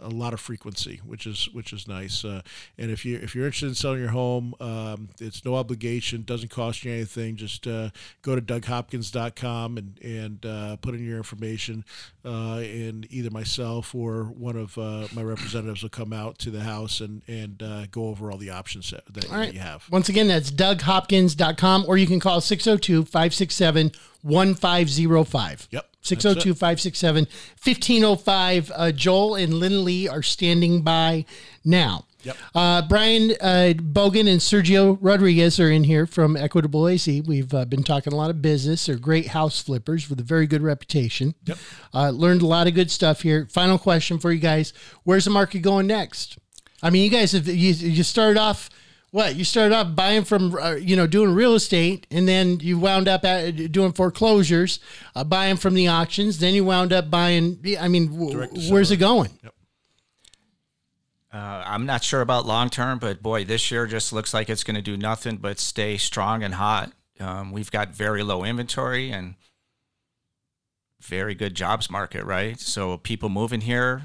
[0.00, 2.24] a lot of frequency, which is which is nice.
[2.24, 2.42] Uh,
[2.78, 6.50] and if you if you're interested in selling your home, um, it's no obligation, doesn't
[6.50, 7.36] cost you anything.
[7.36, 7.90] Just uh,
[8.22, 11.84] go to DougHopkins.com and and uh, put in your information,
[12.24, 16.62] uh, and either myself or one of uh, my representatives will come out to the
[16.62, 19.52] house and and uh, go over all the options that, that right.
[19.52, 19.84] you have.
[19.90, 25.68] Once again, that's DougHopkins.com, or you can call 602 567 1505.
[25.70, 25.86] Yep.
[26.02, 27.26] 602 567
[27.62, 28.72] 1505.
[28.74, 31.24] Uh, Joel and Lynn Lee are standing by
[31.64, 32.06] now.
[32.22, 32.36] Yep.
[32.54, 37.06] Uh, Brian uh, Bogan and Sergio Rodriguez are in here from Equitable AZ.
[37.06, 38.86] We've uh, been talking a lot of business.
[38.86, 41.34] They're great house flippers with a very good reputation.
[41.46, 41.58] Yep.
[41.94, 43.46] Uh, learned a lot of good stuff here.
[43.50, 44.72] Final question for you guys:
[45.04, 46.38] Where's the market going next?
[46.82, 48.70] I mean, you guys have you, you started off
[49.10, 49.34] what?
[49.36, 53.08] You started off buying from uh, you know doing real estate, and then you wound
[53.08, 54.80] up at, doing foreclosures,
[55.14, 56.38] uh, buying from the auctions.
[56.38, 57.58] Then you wound up buying.
[57.80, 59.30] I mean, w- where's it going?
[61.32, 64.64] Uh, I'm not sure about long term, but boy, this year just looks like it's
[64.64, 66.92] going to do nothing but stay strong and hot.
[67.20, 69.34] Um, we've got very low inventory and
[71.00, 72.58] very good jobs market, right?
[72.58, 74.02] So people moving here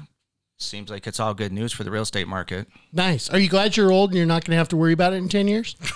[0.58, 2.66] seems like it's all good news for the real estate market.
[2.92, 3.28] Nice.
[3.30, 5.16] Are you glad you're old and you're not going to have to worry about it
[5.16, 5.76] in ten years?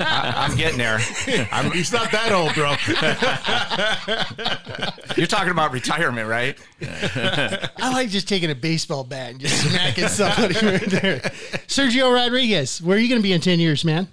[0.00, 0.98] I, I'm getting there.
[1.52, 2.74] I'm, He's not that old, bro.
[5.16, 6.58] you're talking about retirement, right?
[6.80, 11.20] I like just taking a baseball bat and just smacking somebody right there.
[11.66, 14.08] Sergio Rodriguez, where are you going to be in ten years, man?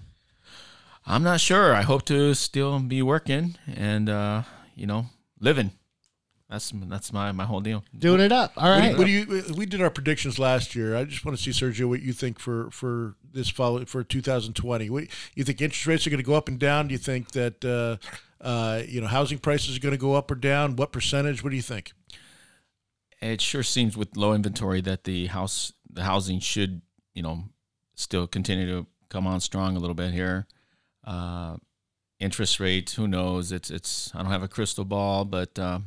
[1.05, 1.73] I'm not sure.
[1.73, 4.43] I hope to still be working and uh,
[4.75, 5.07] you know
[5.39, 5.71] living.
[6.49, 7.83] That's that's my my whole deal.
[7.97, 8.53] Doing it up.
[8.55, 8.95] All right.
[8.95, 9.43] What do you?
[9.57, 10.95] We did our predictions last year.
[10.95, 14.89] I just want to see Sergio what you think for for this follow for 2020.
[14.91, 16.87] What you think interest rates are going to go up and down?
[16.87, 17.97] Do you think that uh,
[18.45, 20.75] uh, you know housing prices are going to go up or down?
[20.75, 21.43] What percentage?
[21.43, 21.93] What do you think?
[23.21, 26.83] It sure seems with low inventory that the house the housing should
[27.15, 27.45] you know
[27.95, 30.45] still continue to come on strong a little bit here.
[31.03, 31.57] Uh,
[32.19, 33.51] interest rates, who knows?
[33.51, 35.79] It's it's I don't have a crystal ball, but uh,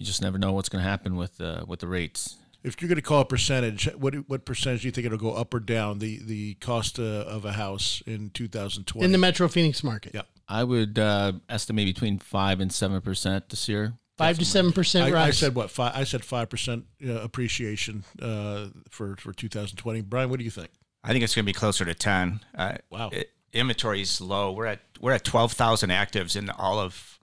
[0.00, 2.36] you just never know what's going to happen with uh, with the rates.
[2.62, 5.34] If you're going to call a percentage, what what percentage do you think it'll go
[5.34, 9.04] up or down the the cost uh, of a house in 2020?
[9.04, 10.12] in the Metro Phoenix market?
[10.14, 10.22] Yeah.
[10.48, 13.92] I would uh, estimate between five and seven percent this year.
[14.16, 15.28] Five to seven percent I, rise.
[15.28, 15.70] I said what?
[15.70, 20.00] Five, I said five percent uh, appreciation uh, for for 2020.
[20.00, 20.70] Brian, what do you think?
[21.04, 22.40] I think it's going to be closer to 10.
[22.54, 23.10] Uh, Wow.
[23.10, 24.52] It, inventory is low.
[24.52, 27.19] We're at we're at 12,000 actives in all of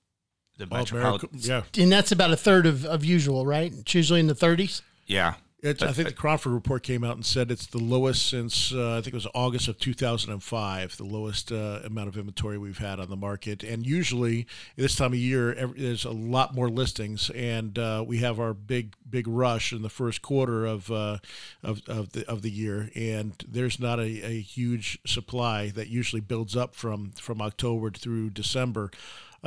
[0.57, 1.29] the Oh, metropolitan.
[1.33, 3.73] Yeah, and that's about a third of, of usual, right?
[3.73, 4.81] It's usually in the 30s.
[5.05, 5.35] Yeah.
[5.63, 8.91] It's, I think the Cromford report came out and said it's the lowest since uh,
[8.91, 12.99] I think it was August of 2005, the lowest uh, amount of inventory we've had
[12.99, 13.63] on the market.
[13.63, 18.19] And usually this time of year, every, there's a lot more listings, and uh, we
[18.19, 21.17] have our big big rush in the first quarter of uh,
[21.63, 26.21] of of the of the year, and there's not a, a huge supply that usually
[26.21, 28.91] builds up from from October through December.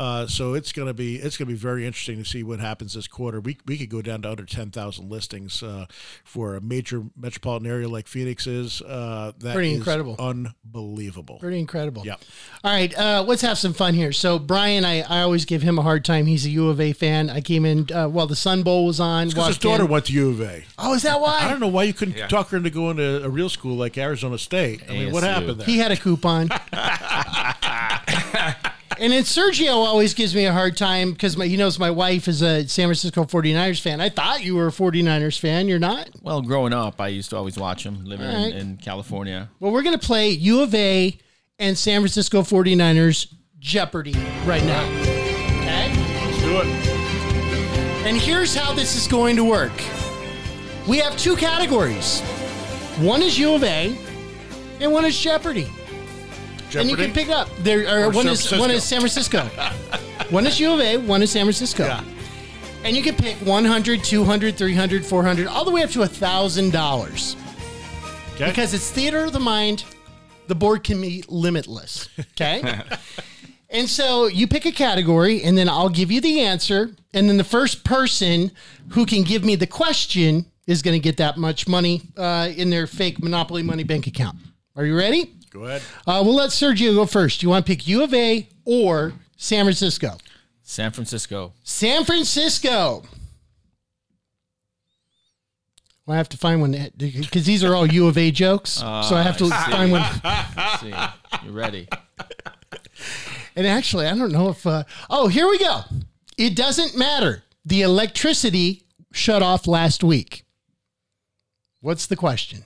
[0.00, 2.58] Uh, so it's going to be it's going to be very interesting to see what
[2.58, 3.38] happens this quarter.
[3.38, 5.84] We, we could go down to under ten thousand listings uh,
[6.24, 8.80] for a major metropolitan area like Phoenix is.
[8.80, 10.16] Uh, that Pretty is incredible.
[10.18, 11.38] unbelievable.
[11.38, 12.06] Pretty incredible.
[12.06, 12.14] Yeah.
[12.64, 14.10] All right, uh, let's have some fun here.
[14.10, 16.24] So Brian, I, I always give him a hard time.
[16.24, 17.28] He's a U of A fan.
[17.28, 19.28] I came in uh, while the Sun Bowl was on.
[19.28, 19.90] Because his daughter in.
[19.90, 20.64] went to U of A.
[20.78, 21.40] Oh, is that why?
[21.42, 23.98] I don't know why you couldn't talk her into going to a real school like
[23.98, 24.82] Arizona State.
[24.88, 25.66] I mean, what happened there?
[25.66, 26.48] He had a coupon.
[29.00, 32.42] and then Sergio always gives me a hard time because he knows my wife is
[32.42, 34.00] a San Francisco 49ers fan.
[34.00, 35.68] I thought you were a 49ers fan.
[35.68, 36.10] You're not?
[36.22, 38.04] Well, growing up, I used to always watch them.
[38.04, 38.52] Living All right.
[38.52, 41.16] in, in California, Well, we're going to play U of A
[41.58, 44.84] and San Francisco 49ers Jeopardy right now.
[45.62, 45.92] Okay?
[46.24, 46.66] Let's do it.
[48.06, 49.72] And here's how this is going to work
[50.88, 52.20] we have two categories
[52.98, 53.96] one is U of A,
[54.80, 55.70] and one is Jeopardy.
[56.70, 56.90] Jeopardy.
[56.90, 57.48] And you can pick up.
[57.58, 59.44] There are Or one San is one is San Francisco.
[60.30, 61.84] one is U of A, one is San Francisco.
[61.84, 62.04] Yeah.
[62.84, 67.36] And you can pick 100, 200, 300, 400, all the way up to $1,000.
[68.34, 68.46] Okay.
[68.48, 69.84] Because it's theater of the mind,
[70.46, 72.08] the board can be limitless.
[72.18, 72.82] Okay?
[73.70, 76.94] and so you pick a category, and then I'll give you the answer.
[77.12, 78.50] And then the first person
[78.90, 82.70] who can give me the question is going to get that much money uh, in
[82.70, 84.38] their fake Monopoly Money bank account.
[84.74, 85.34] Are you ready?
[85.50, 85.82] Go ahead.
[86.06, 87.40] Uh, we'll let Sergio go first.
[87.40, 90.16] Do You want to pick U of A or San Francisco?
[90.62, 91.52] San Francisco.
[91.64, 93.02] San Francisco.
[96.06, 98.70] Well, I have to find one because these are all U of A jokes.
[98.70, 99.70] so I have to I see.
[99.72, 100.02] find one.
[100.56, 100.94] Let's see,
[101.46, 101.88] you ready?
[103.56, 104.66] And actually, I don't know if.
[104.66, 105.82] Uh, oh, here we go.
[106.38, 107.42] It doesn't matter.
[107.64, 110.44] The electricity shut off last week.
[111.80, 112.64] What's the question?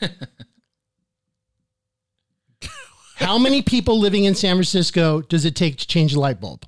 [3.18, 6.64] How many people living in San Francisco does it take to change a light bulb?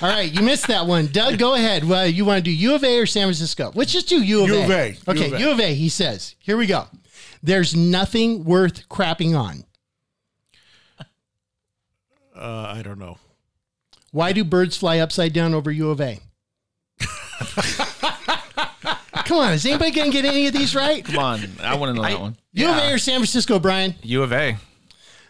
[0.00, 1.06] All right, you missed that one.
[1.08, 1.84] Doug, go ahead.
[1.84, 3.72] Well, you want to do U of A or San Francisco?
[3.74, 4.64] Let's just do U of U A.
[4.64, 4.88] of A.
[4.90, 5.40] U Okay, of A.
[5.40, 6.34] U of A, he says.
[6.38, 6.86] Here we go.
[7.42, 9.64] There's nothing worth crapping on.
[12.34, 13.18] Uh, I don't know.
[14.12, 16.20] Why do birds fly upside down over U of A?
[19.24, 21.04] Come on, is anybody going to get any of these right?
[21.04, 22.36] Come on, I want to know that one.
[22.52, 23.94] U of A or San Francisco, Brian?
[24.02, 24.56] U of A.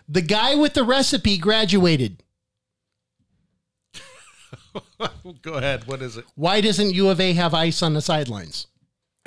[0.08, 2.22] The guy with the recipe graduated.
[5.42, 5.86] Go ahead.
[5.86, 6.24] What is it?
[6.34, 8.66] Why doesn't U of A have ice on the sidelines?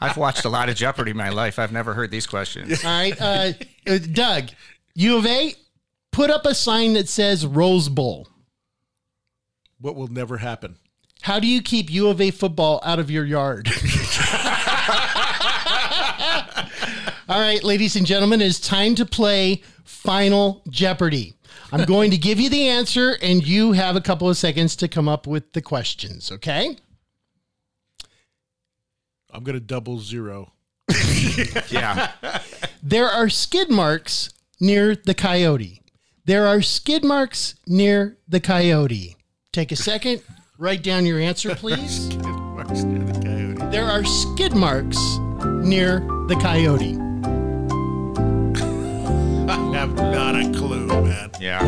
[0.00, 1.58] I've watched a lot of Jeopardy in my life.
[1.58, 2.84] I've never heard these questions.
[2.84, 3.52] All right, uh,
[3.86, 4.50] uh, Doug,
[4.94, 5.54] U of A,
[6.12, 8.28] put up a sign that says Rose Bowl.
[9.80, 10.76] What will never happen?
[11.24, 13.66] How do you keep U of A football out of your yard?
[17.30, 21.32] All right, ladies and gentlemen, it's time to play Final Jeopardy.
[21.72, 24.86] I'm going to give you the answer, and you have a couple of seconds to
[24.86, 26.76] come up with the questions, okay?
[29.30, 30.52] I'm going to double zero.
[31.70, 32.12] Yeah.
[32.82, 34.28] There are skid marks
[34.60, 35.80] near the coyote.
[36.26, 39.16] There are skid marks near the coyote.
[39.52, 40.22] Take a second,
[40.58, 42.14] write down your answer, please.
[42.16, 43.70] Marks near the coyote.
[43.70, 44.98] There are skid marks
[45.64, 46.98] near the coyote.
[49.46, 51.30] I have not a clue, man.
[51.40, 51.60] Yeah.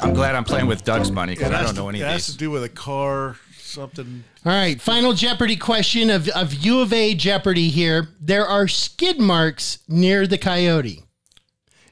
[0.00, 2.00] I'm glad I'm playing with Doug's money because It I has don't to- know any
[2.00, 2.36] It of has to these.
[2.38, 4.24] do with a car, something.
[4.46, 8.08] All right, final Jeopardy question of, of U of A Jeopardy here.
[8.20, 11.04] There are skid marks near the coyote.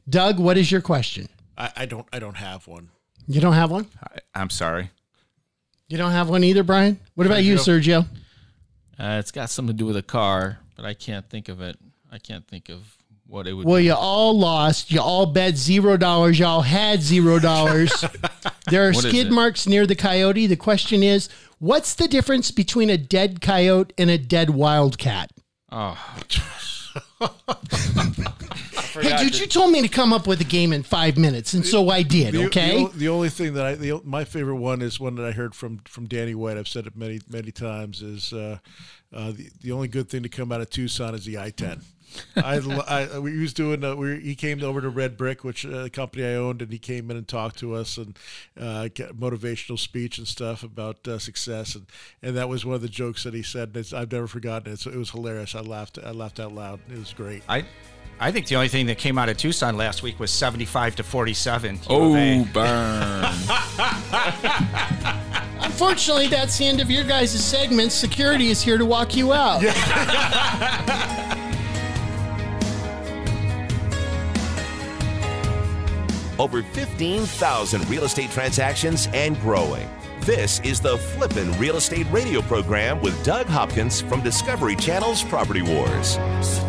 [0.08, 1.28] Doug, what is your question?
[1.58, 2.06] I, I don't.
[2.12, 2.88] I don't have one.
[3.26, 3.88] You don't have one?
[4.02, 4.90] I, I'm sorry.
[5.88, 7.00] You don't have one either, Brian?
[7.14, 8.06] What about you, Sergio?
[8.98, 11.78] Uh, it's got something to do with a car, but I can't think of it.
[12.12, 13.64] I can't think of what it would.
[13.64, 13.68] Be.
[13.68, 13.84] Well, be.
[13.84, 14.90] you all lost.
[14.90, 16.38] You all bet zero dollars.
[16.38, 18.04] Y'all had zero dollars.
[18.70, 19.32] there are What is skid it?
[19.32, 20.46] marks near the coyote.
[20.46, 25.30] The question is, what's the difference between a dead coyote and a dead wildcat?
[25.72, 25.96] Oh,
[28.94, 31.64] Hey, dude, you told me to come up with a game in five minutes, and
[31.64, 32.34] so I did.
[32.34, 32.84] The, Okay.
[32.84, 35.54] The, the only thing that I, the, my favorite one is one that I heard
[35.54, 36.56] from from Danny White.
[36.56, 38.02] I've said it many many times.
[38.02, 38.58] Is uh,
[39.12, 41.82] uh, the the only good thing to come out of Tucson is the I ten.
[42.36, 45.66] I, lo- I we was doing uh, we he came over to Red Brick, which
[45.66, 48.18] uh, the company I owned, and he came in and talked to us and
[48.58, 51.86] uh, get motivational speech and stuff about uh, success, and,
[52.22, 53.68] and that was one of the jokes that he said.
[53.68, 54.78] And it's, I've never forgotten it.
[54.78, 55.54] So it was hilarious.
[55.54, 55.98] I laughed.
[56.02, 56.80] I laughed out loud.
[56.90, 57.42] It was great.
[57.48, 57.66] I
[58.20, 61.04] I think the only thing that came out of Tucson last week was 75 to
[61.04, 61.78] 47.
[61.88, 63.24] Oh, burn!
[65.60, 67.92] Unfortunately, that's the end of your guys' segment.
[67.92, 69.62] Security is here to walk you out.
[76.40, 79.88] Over 15,000 real estate transactions and growing.
[80.20, 85.62] This is the Flippin' Real Estate Radio program with Doug Hopkins from Discovery Channel's Property
[85.62, 86.18] Wars.
[86.42, 86.68] So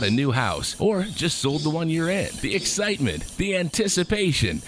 [0.03, 2.29] a new house or just sold the one you're in.
[2.41, 4.61] The excitement, the anticipation,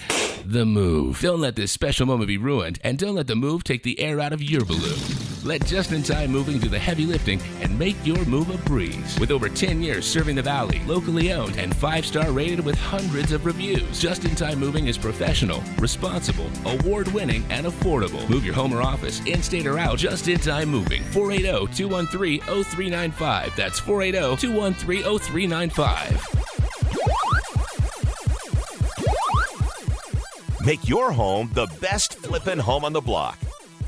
[0.44, 1.20] the move.
[1.20, 4.20] Don't let this special moment be ruined and don't let the move take the air
[4.20, 4.98] out of your balloon.
[5.44, 9.18] Let Just in Time Moving do the heavy lifting and make your move a breeze.
[9.20, 13.30] With over 10 years serving the Valley, locally owned, and five star rated with hundreds
[13.30, 18.26] of reviews, Just in Time Moving is professional, responsible, award winning, and affordable.
[18.30, 21.02] Move your home or office, in state or out, Just in Time Moving.
[21.04, 23.54] 480 213 0395.
[23.54, 25.23] That's 480 213 0395.
[30.64, 33.38] Make your home the best flippin' home on the block.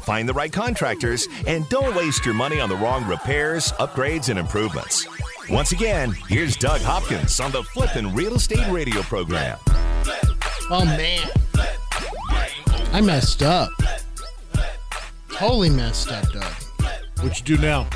[0.02, 4.38] Find the right contractors and don't waste your money on the wrong repairs, upgrades, and
[4.38, 5.06] improvements.
[5.48, 9.58] Once again, here's Doug Hopkins on the Flippin' Real Estate Radio program.
[10.70, 11.28] Oh man,
[12.92, 13.70] I messed up.
[15.30, 16.52] Totally messed up, Doug.
[17.20, 17.88] What you do now?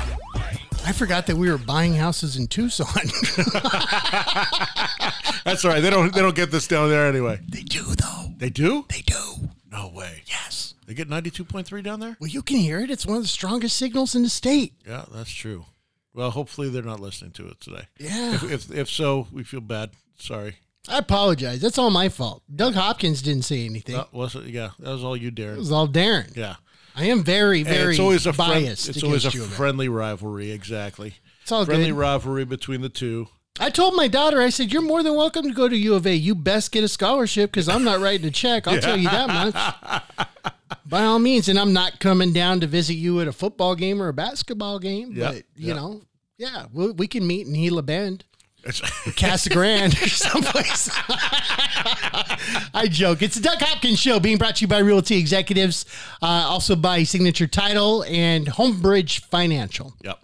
[0.83, 2.87] I forgot that we were buying houses in Tucson.
[5.45, 5.81] That's all right.
[5.81, 7.39] They don't they don't get this down there anyway.
[7.47, 8.31] they do though.
[8.37, 8.85] They do?
[8.89, 9.49] They do.
[9.71, 10.23] No way.
[10.27, 10.73] Yes.
[10.87, 12.17] They get ninety two point three down there?
[12.19, 12.89] Well, you can hear it.
[12.89, 14.73] It's one of the strongest signals in the state.
[14.87, 15.65] Yeah, that's true.
[16.13, 17.83] Well, hopefully they're not listening to it today.
[17.97, 18.35] Yeah.
[18.35, 19.91] If if, if so, we feel bad.
[20.17, 20.55] Sorry.
[20.89, 21.61] I apologize.
[21.61, 22.41] That's all my fault.
[22.53, 24.03] Doug Hopkins didn't say anything.
[24.11, 24.45] Was it?
[24.45, 25.53] Yeah, that was all you, Darren.
[25.53, 26.35] it was all Darren.
[26.35, 26.55] Yeah.
[26.95, 29.53] I am very, And very it's always a friend- it's always a against you about
[29.53, 29.55] it.
[29.55, 30.51] friendly rivalry.
[30.51, 31.15] Exactly.
[31.43, 31.93] It's all friendly good.
[31.97, 33.27] rivalry between the two.
[33.59, 36.07] I told my daughter, I said, "You're more than welcome to go to U of
[36.07, 36.15] A.
[36.15, 38.67] You best get a scholarship because I'm not writing a check.
[38.67, 39.27] I'll tell you that
[40.17, 40.27] much.
[40.85, 44.01] By all means, and I'm not coming down to visit you at a football game
[44.01, 45.11] or a basketball game.
[45.13, 45.73] Yeah, but you yeah.
[45.73, 46.01] know,
[46.37, 48.23] yeah, we, we can meet in Gila Bend,
[49.17, 50.89] Casa Grande, or someplace.
[52.73, 53.21] I joke.
[53.21, 55.85] It's the Doug Hopkins Show, being brought to you by Realty Executives,
[56.21, 59.93] uh, also by Signature Title and Homebridge Financial.
[60.03, 60.19] Yep.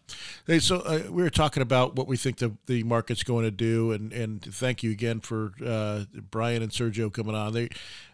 [0.47, 3.51] Hey, so uh, we were talking about what we think the, the market's going to
[3.51, 7.51] do, and, and thank you again for uh, Brian and Sergio coming on.
[7.51, 7.67] They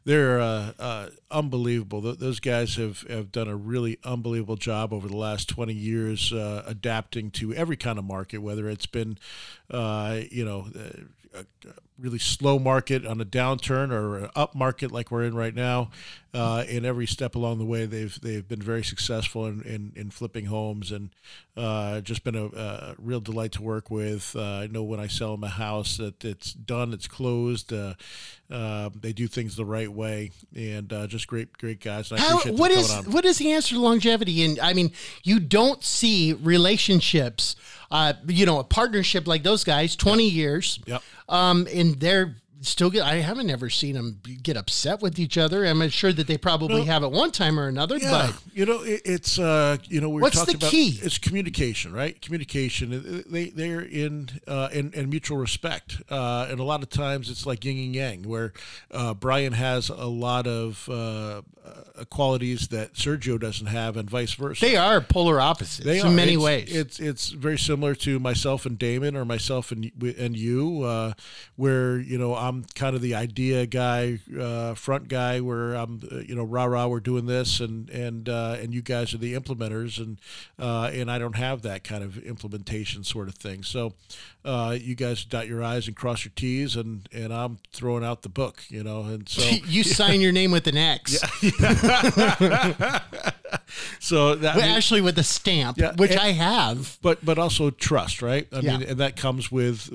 [0.03, 2.01] they're uh, uh, unbelievable.
[2.01, 6.33] Th- those guys have, have done a really unbelievable job over the last twenty years,
[6.33, 9.19] uh, adapting to every kind of market, whether it's been,
[9.69, 10.65] uh, you know.
[11.99, 15.91] Really slow market on a downturn or an up market like we're in right now.
[16.33, 20.09] Uh, and every step along the way, they've they've been very successful in, in, in
[20.09, 21.11] flipping homes and
[21.55, 24.35] uh, just been a, a real delight to work with.
[24.35, 27.71] Uh, I know when I sell them a house that it's done, it's closed.
[27.71, 27.93] Uh,
[28.49, 32.09] uh, they do things the right way, and uh, just great great guys.
[32.09, 34.43] And How, what is what is the answer to longevity?
[34.43, 34.91] And I mean,
[35.23, 37.55] you don't see relationships,
[37.91, 41.03] uh, you know, a partnership like those guys, twenty years, Yep.
[41.29, 43.03] um, and they're still get.
[43.03, 45.65] I haven't ever seen them get upset with each other.
[45.65, 46.91] I'm sure that they probably No.
[46.93, 47.97] have at one time or another.
[47.97, 50.97] Yeah, But you know, it, it's uh, you know, we What's talking the about key?
[51.01, 52.19] it's communication, right?
[52.21, 52.93] Communication.
[52.93, 57.29] Uh, They they're in uh, in, in mutual respect, uh, and a lot of times
[57.29, 58.53] it's like yin and yang, where
[58.91, 60.93] uh, Brian has a lot of uh,
[61.65, 64.65] uh, qualities that Sergio doesn't have, and vice versa.
[64.65, 66.11] they are polar opposites They in are.
[66.11, 66.75] many It's- ways.
[66.75, 71.13] It's it's very similar to myself and Damon, or myself and and you, uh,
[71.55, 76.17] where you know I'm kind of the idea guy, uh, front guy, where I'm uh,
[76.19, 79.33] you know rah rah, we're doing this, and and uh, and you guys are the
[79.35, 80.19] implementers, and
[80.57, 83.63] uh, and I don't have that kind of implementation sort of thing.
[83.63, 83.93] So
[84.45, 88.21] uh, you guys dot your i's and cross your t's, and and I'm throwing out
[88.23, 91.49] the book, you know, and so you sign your name with an X, Yeah,
[93.99, 96.97] so that Well, actually with a stamp, Yeah, which and- I have.
[97.01, 98.47] but but also trust, right?
[98.51, 98.77] I Yeah.
[98.77, 99.89] mean, and that comes with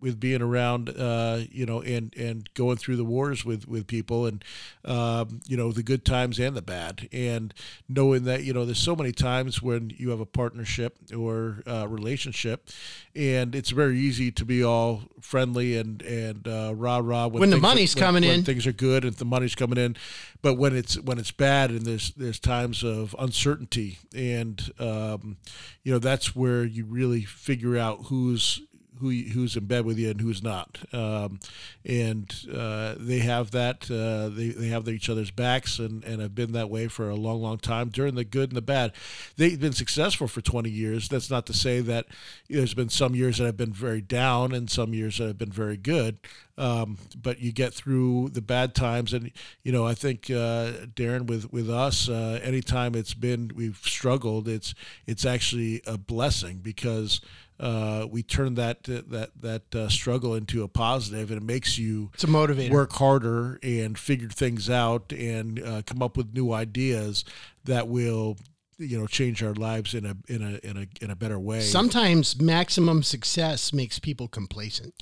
[0.00, 4.26] with being around, uh, you know, and and going through the wars with with people,
[4.26, 4.44] and
[4.84, 7.52] um, you know, the good times and the bad, and
[7.88, 11.86] knowing that you know, there's so many times when you have a partnership or uh,
[11.88, 12.68] relationship,
[13.14, 17.56] and it's very easy to be all friendly and and uh, rah rah When the
[17.56, 18.44] things are- money's when- coming when in.
[18.44, 19.96] things are good and the money's coming in,
[20.42, 25.36] but when it's when it's bad and there's there's times of uncertainty and um,
[25.82, 28.60] you know that's where you really figure out who's
[29.00, 31.38] who who's in bed with you and who's not, um,
[31.84, 36.34] and uh, they have that uh, they they have each other's backs and and have
[36.34, 38.92] been that way for a long long time during the good and the bad.
[39.36, 41.08] They've been successful for 20 years.
[41.08, 42.06] That's not to say that
[42.48, 45.52] there's been some years that have been very down and some years that have been
[45.52, 46.18] very good.
[46.58, 49.30] Um, but you get through the bad times, and
[49.62, 54.48] you know I think uh, Darren with with us, uh, anytime it's been we've struggled,
[54.48, 54.74] it's
[55.06, 57.20] it's actually a blessing because
[57.58, 62.10] uh, we turn that that that uh, struggle into a positive, and it makes you
[62.14, 62.70] It's a motivator.
[62.70, 67.24] work harder and figure things out and uh, come up with new ideas
[67.64, 68.36] that will
[68.78, 71.60] you know change our lives in a in a in a in a better way.
[71.60, 74.92] Sometimes maximum success makes people complacent.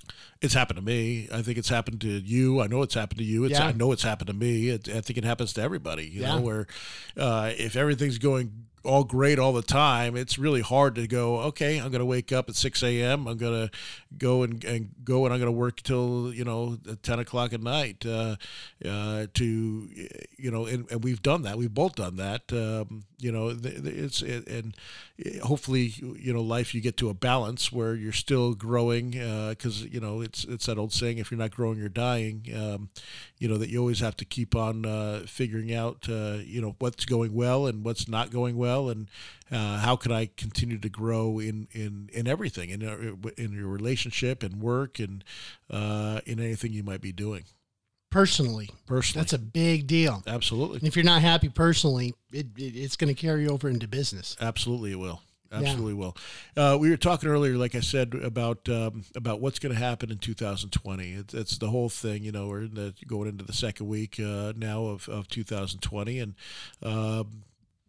[0.45, 1.29] It's happened to me.
[1.33, 2.61] I think it's happened to you.
[2.61, 3.45] I know it's happened to you.
[3.45, 3.67] It's, Yeah.
[3.69, 4.69] I know it's happened to me.
[4.69, 6.07] It, I think it happens to everybody.
[6.07, 6.37] You Yeah.
[6.37, 6.67] know, where
[7.17, 11.39] uh, if everything's going all great all the time, it's really hard to go.
[11.41, 13.27] Okay, I'm going to wake up at 6 a.m.
[13.27, 13.77] I'm going to
[14.19, 17.63] go and, and go and I'm going to work till you know 10 o'clock at
[17.63, 18.05] night.
[18.05, 18.37] Uh,
[18.85, 19.45] uh, to
[20.37, 21.57] you know, and, and we've done that.
[21.57, 22.43] We've both done that.
[22.53, 24.77] Um, you know, it's it, and
[25.45, 30.01] hopefully you know life you get to a balance where you're still growing because you
[30.01, 32.89] know it's it's that old saying if you're not growing you're dying um,
[33.39, 36.75] you know that you always have to keep on uh, figuring out uh, you know
[36.81, 39.09] what's going well and what's not going well and
[39.53, 43.69] uh, how can I continue to grow in in in everything in uh, in your
[43.69, 45.23] relationship and work and
[45.71, 47.45] uh, in anything you might be doing
[48.15, 50.23] Personally, personally that's a big deal.
[50.29, 53.89] absolutely And if you're not happy personally, it, it, it's going to carry over into
[53.89, 54.37] business.
[54.41, 55.21] Absolutely, it will.
[55.51, 56.17] Absolutely will.
[56.57, 60.13] Uh, we were talking earlier, like I said, about um, about what's going to happen
[60.13, 61.13] in 2020.
[61.13, 62.23] It's, it's the whole thing.
[62.23, 66.21] You know, we're in the, going into the second week uh, now of, of 2020,
[66.21, 66.35] and
[66.85, 67.43] um,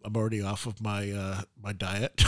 [0.06, 2.24] I'm already off of my uh, my diet,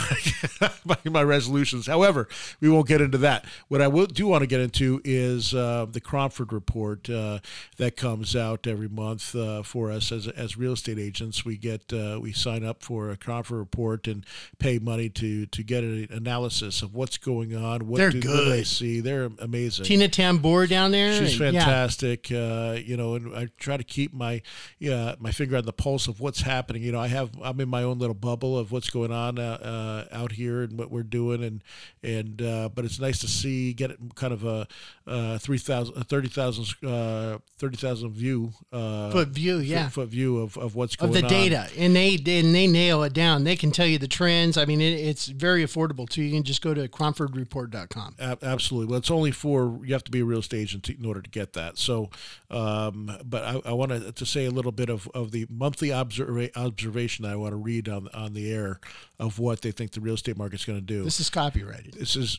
[0.84, 1.86] my, my resolutions.
[1.86, 2.28] However,
[2.60, 3.44] we won't get into that.
[3.68, 7.38] What I will do want to get into is uh, the Cromford report uh,
[7.76, 11.44] that comes out every month uh, for us as, as real estate agents.
[11.44, 14.26] We get uh, we sign up for a Cromford report and
[14.58, 17.86] pay money to to get an analysis of what's going on.
[17.86, 18.66] What They're do what do they good.
[18.66, 19.00] see?
[19.00, 19.84] They're amazing.
[19.84, 21.12] Tina Tamboer down there.
[21.12, 21.60] She's and- yeah.
[21.60, 24.42] fantastic, uh, you know, and I try to keep my
[24.80, 26.82] yeah my finger on the pulse of what's happening.
[26.82, 30.06] You know, I have I'm in my own little bubble of what's going on uh,
[30.10, 31.62] uh, out here and what we're doing, and
[32.02, 34.66] and uh, but it's nice to see get it kind of a
[35.06, 39.88] uh, three thousand a thirty thousand uh, thirty thousand view uh, Foot view, yeah.
[39.88, 41.16] foot view of, of what's going on.
[41.16, 41.42] of the on.
[41.42, 43.44] data, and they and they nail it down.
[43.44, 44.56] They can tell you the trends.
[44.56, 46.22] I mean, it, it's very affordable too.
[46.22, 48.16] You can just go to cromfordreport.com.
[48.18, 48.90] Ab- Absolutely.
[48.90, 51.30] Well, it's only for you have to be a real estate agent in order to
[51.30, 51.78] get that.
[51.78, 52.10] So,
[52.50, 55.88] um, but I, I want to, to say a little bit of, of the monthly
[55.88, 58.80] observa- observation that I want to read on on the air
[59.18, 61.04] of what they think the real estate market's going to do.
[61.04, 61.94] This is copyrighted.
[61.94, 62.38] This is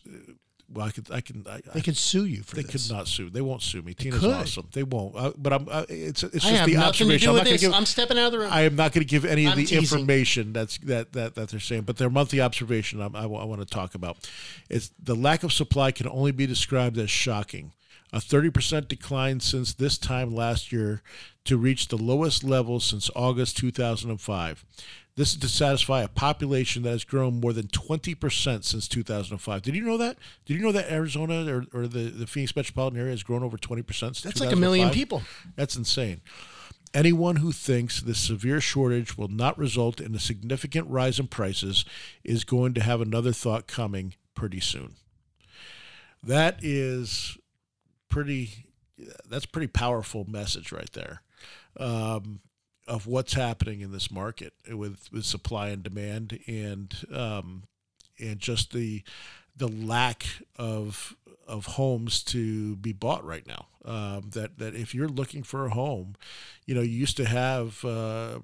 [0.71, 2.87] well, I could I can I, They could sue you for they this.
[2.87, 3.29] could not sue.
[3.29, 3.93] They won't sue me.
[3.93, 4.31] Tina's could.
[4.31, 4.69] awesome.
[4.71, 5.15] They won't.
[5.15, 5.67] Uh, but I'm.
[5.69, 7.29] Uh, it's it's I just the observation.
[7.29, 7.61] I'm not going this.
[7.61, 7.75] to give.
[7.75, 8.49] I'm stepping out of the room.
[8.51, 9.79] I am not going to give any of I'm the teasing.
[9.79, 13.65] information that's that, that that they're saying, but their monthly observation I'm, I, want to
[13.65, 14.29] talk about.
[14.69, 17.71] It's the lack of supply can only be described as shocking.
[18.11, 21.03] A 30% decline since this time last year
[21.45, 24.65] to reach the lowest level since August 2005.
[25.15, 29.61] This is to satisfy a population that has grown more than 20% since 2005.
[29.61, 30.17] Did you know that?
[30.45, 33.57] Did you know that Arizona or, or the, the Phoenix metropolitan area has grown over
[33.57, 35.21] 20% since That's like a million people.
[35.55, 36.21] That's insane.
[36.93, 41.85] Anyone who thinks this severe shortage will not result in a significant rise in prices
[42.23, 44.95] is going to have another thought coming pretty soon.
[46.23, 47.37] That is
[48.09, 48.65] pretty.
[49.29, 51.21] That's pretty powerful message right there,
[51.79, 52.41] um,
[52.87, 57.63] of what's happening in this market with with supply and demand and um,
[58.19, 59.03] and just the
[59.55, 60.25] the lack
[60.57, 61.15] of
[61.47, 63.67] of homes to be bought right now.
[63.85, 66.15] Um, that that if you're looking for a home,
[66.65, 67.83] you know you used to have.
[67.85, 68.39] Uh,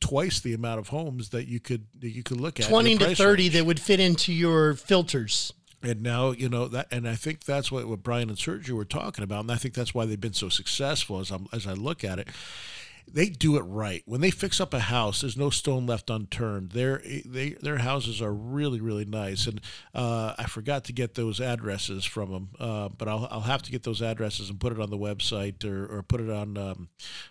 [0.00, 3.14] twice the amount of homes that you could that you could look at Twenty to
[3.16, 3.54] thirty range.
[3.54, 5.52] that would fit into your filters.
[5.82, 8.84] And now you know that, and I think that's what, what Brian and Sergio were
[8.84, 11.20] talking about, and I think that's why they've been so successful.
[11.20, 12.28] As I as I look at it,
[13.12, 14.02] they do it right.
[14.04, 16.72] When they fix up a house, there's no stone left unturned.
[16.72, 19.60] Their they their houses are really really nice, and
[19.94, 23.70] uh, I forgot to get those addresses from them, uh, but I'll, I'll have to
[23.70, 26.88] get those addresses and put it on the website or, or put it on um,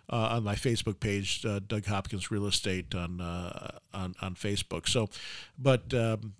[0.10, 4.88] uh, on my Facebook page, uh, Doug Hopkins Real Estate on uh, on on Facebook.
[4.88, 5.10] So,
[5.58, 5.94] but.
[5.94, 6.34] Um,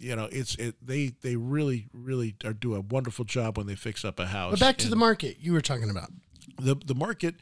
[0.00, 0.74] you know, it's it.
[0.84, 4.52] They they really really are do a wonderful job when they fix up a house.
[4.52, 6.10] But back to And the market you were talking about.
[6.58, 7.36] the the market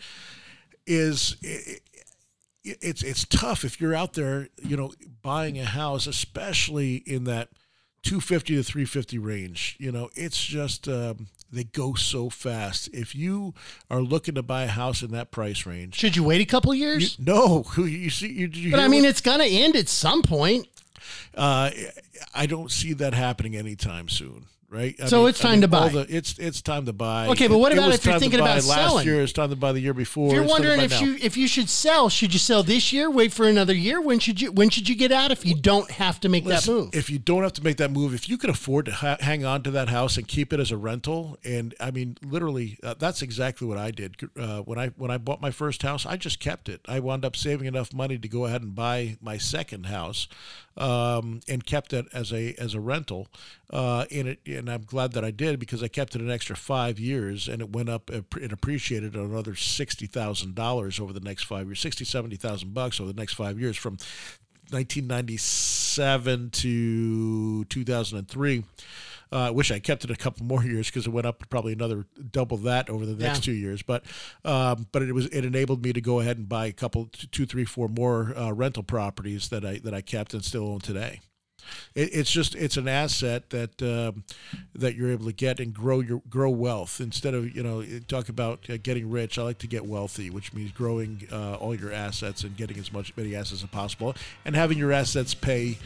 [0.87, 1.37] is.
[1.43, 1.83] It,
[2.65, 4.93] it's it's tough if you're out there, you know,
[5.23, 7.49] buying a house, especially in that
[8.03, 9.77] 250 to 350 range.
[9.79, 12.89] You know, it's just um, they go so fast.
[12.93, 13.55] If you
[13.91, 16.75] are looking to buy a house in that price range, Should you wait a couple
[16.75, 17.19] years?
[17.19, 20.69] no, you see, you, you but I mean, what- it's gonna end at some point.
[21.37, 21.71] uh,
[22.35, 24.47] I don't see that happening anytime soon.
[24.71, 25.89] Right, I So it's time to buy.
[25.89, 27.29] the- it's it's time to buy.
[27.29, 29.07] Okay, but what about if you're thinking about last selling?
[29.07, 29.23] year?
[29.23, 30.29] It's time to buy the year before.
[30.29, 31.07] If you're it's time to wondering if now.
[31.07, 33.11] you if you should sell, should you sell this year?
[33.11, 33.99] Wait for another year?
[33.99, 36.75] When should you when should you get out if you don't have to make Listen,
[36.75, 36.95] that move?
[36.95, 39.43] If you don't have to make that move, if you can afford to ha- hang
[39.43, 42.93] on to that house and keep it as a rental, and I mean, literally, uh,
[42.99, 46.05] that's exactly what I did uh, when I when I bought my first house.
[46.05, 46.83] I just kept it.
[46.87, 50.29] I wound up saving enough money to go ahead and buy my second house,
[50.77, 53.29] um, and kept it as a as a rental.
[53.71, 56.57] Uh, and it and I'm glad that I did because I kept it an extra
[56.57, 61.45] five years, and it went up and appreciated another sixty thousand dollars over the next
[61.45, 63.97] five years, sixty seventy thousand bucks over the next five years from
[64.71, 68.65] 1997 to 2003.
[69.31, 71.73] Uh, I wish I kept it a couple more years because it went up probably
[71.75, 73.53] another double that over the next Yeah.
[73.53, 73.83] two years.
[73.83, 74.05] But
[74.45, 77.45] um, but it was it enabled me to go ahead and buy a couple two
[77.47, 81.21] three four more uh, rental properties that I that I kept and still own today.
[81.95, 84.25] It, it's just it's an asset that um,
[84.75, 88.29] that you're able to get and grow your grow wealth instead of you know talk
[88.29, 89.39] about uh, getting rich.
[89.39, 92.93] I like to get wealthy, which means growing uh, all your assets and getting as
[92.93, 94.15] much many assets as possible,
[94.45, 95.79] and having your assets pay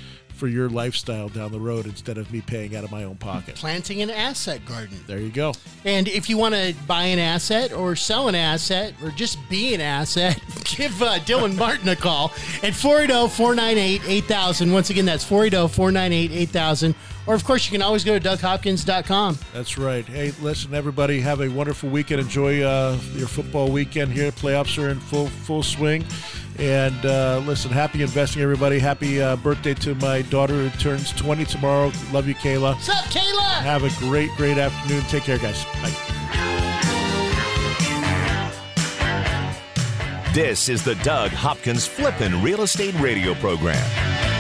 [0.43, 3.55] for your lifestyle down the road instead of me paying out of my own pocket.
[3.55, 4.99] Planting an asset garden.
[5.07, 5.55] There you go.
[5.85, 9.73] And if you want to buy an asset or sell an asset or just be
[9.73, 12.33] an asset, give uh, Dylan Martin a call
[12.65, 14.73] at 480 498 8000.
[14.73, 16.95] Once again, that's 480 498 8000.
[17.27, 19.39] Or, of course, you can always go to DougHopkins.com.
[19.53, 20.05] That's right.
[20.05, 22.21] Hey, listen, everybody, have a wonderful weekend.
[22.21, 24.33] Enjoy uh, your football weekend here.
[24.33, 26.05] Playoffs are in full full swing.
[26.59, 28.79] And uh, listen, happy investing, everybody.
[28.79, 31.93] Happy uh, birthday to my daughter who turns 20 tomorrow.
[32.13, 32.75] Love you, Kayla.
[32.75, 33.63] What's up, Kayla?
[33.63, 35.03] Have a great, great afternoon.
[35.05, 35.65] Take care, guys.
[35.83, 35.93] Bye.
[40.35, 44.32] This is the Doug Hopkins Flippin' Real Estate Radio Program.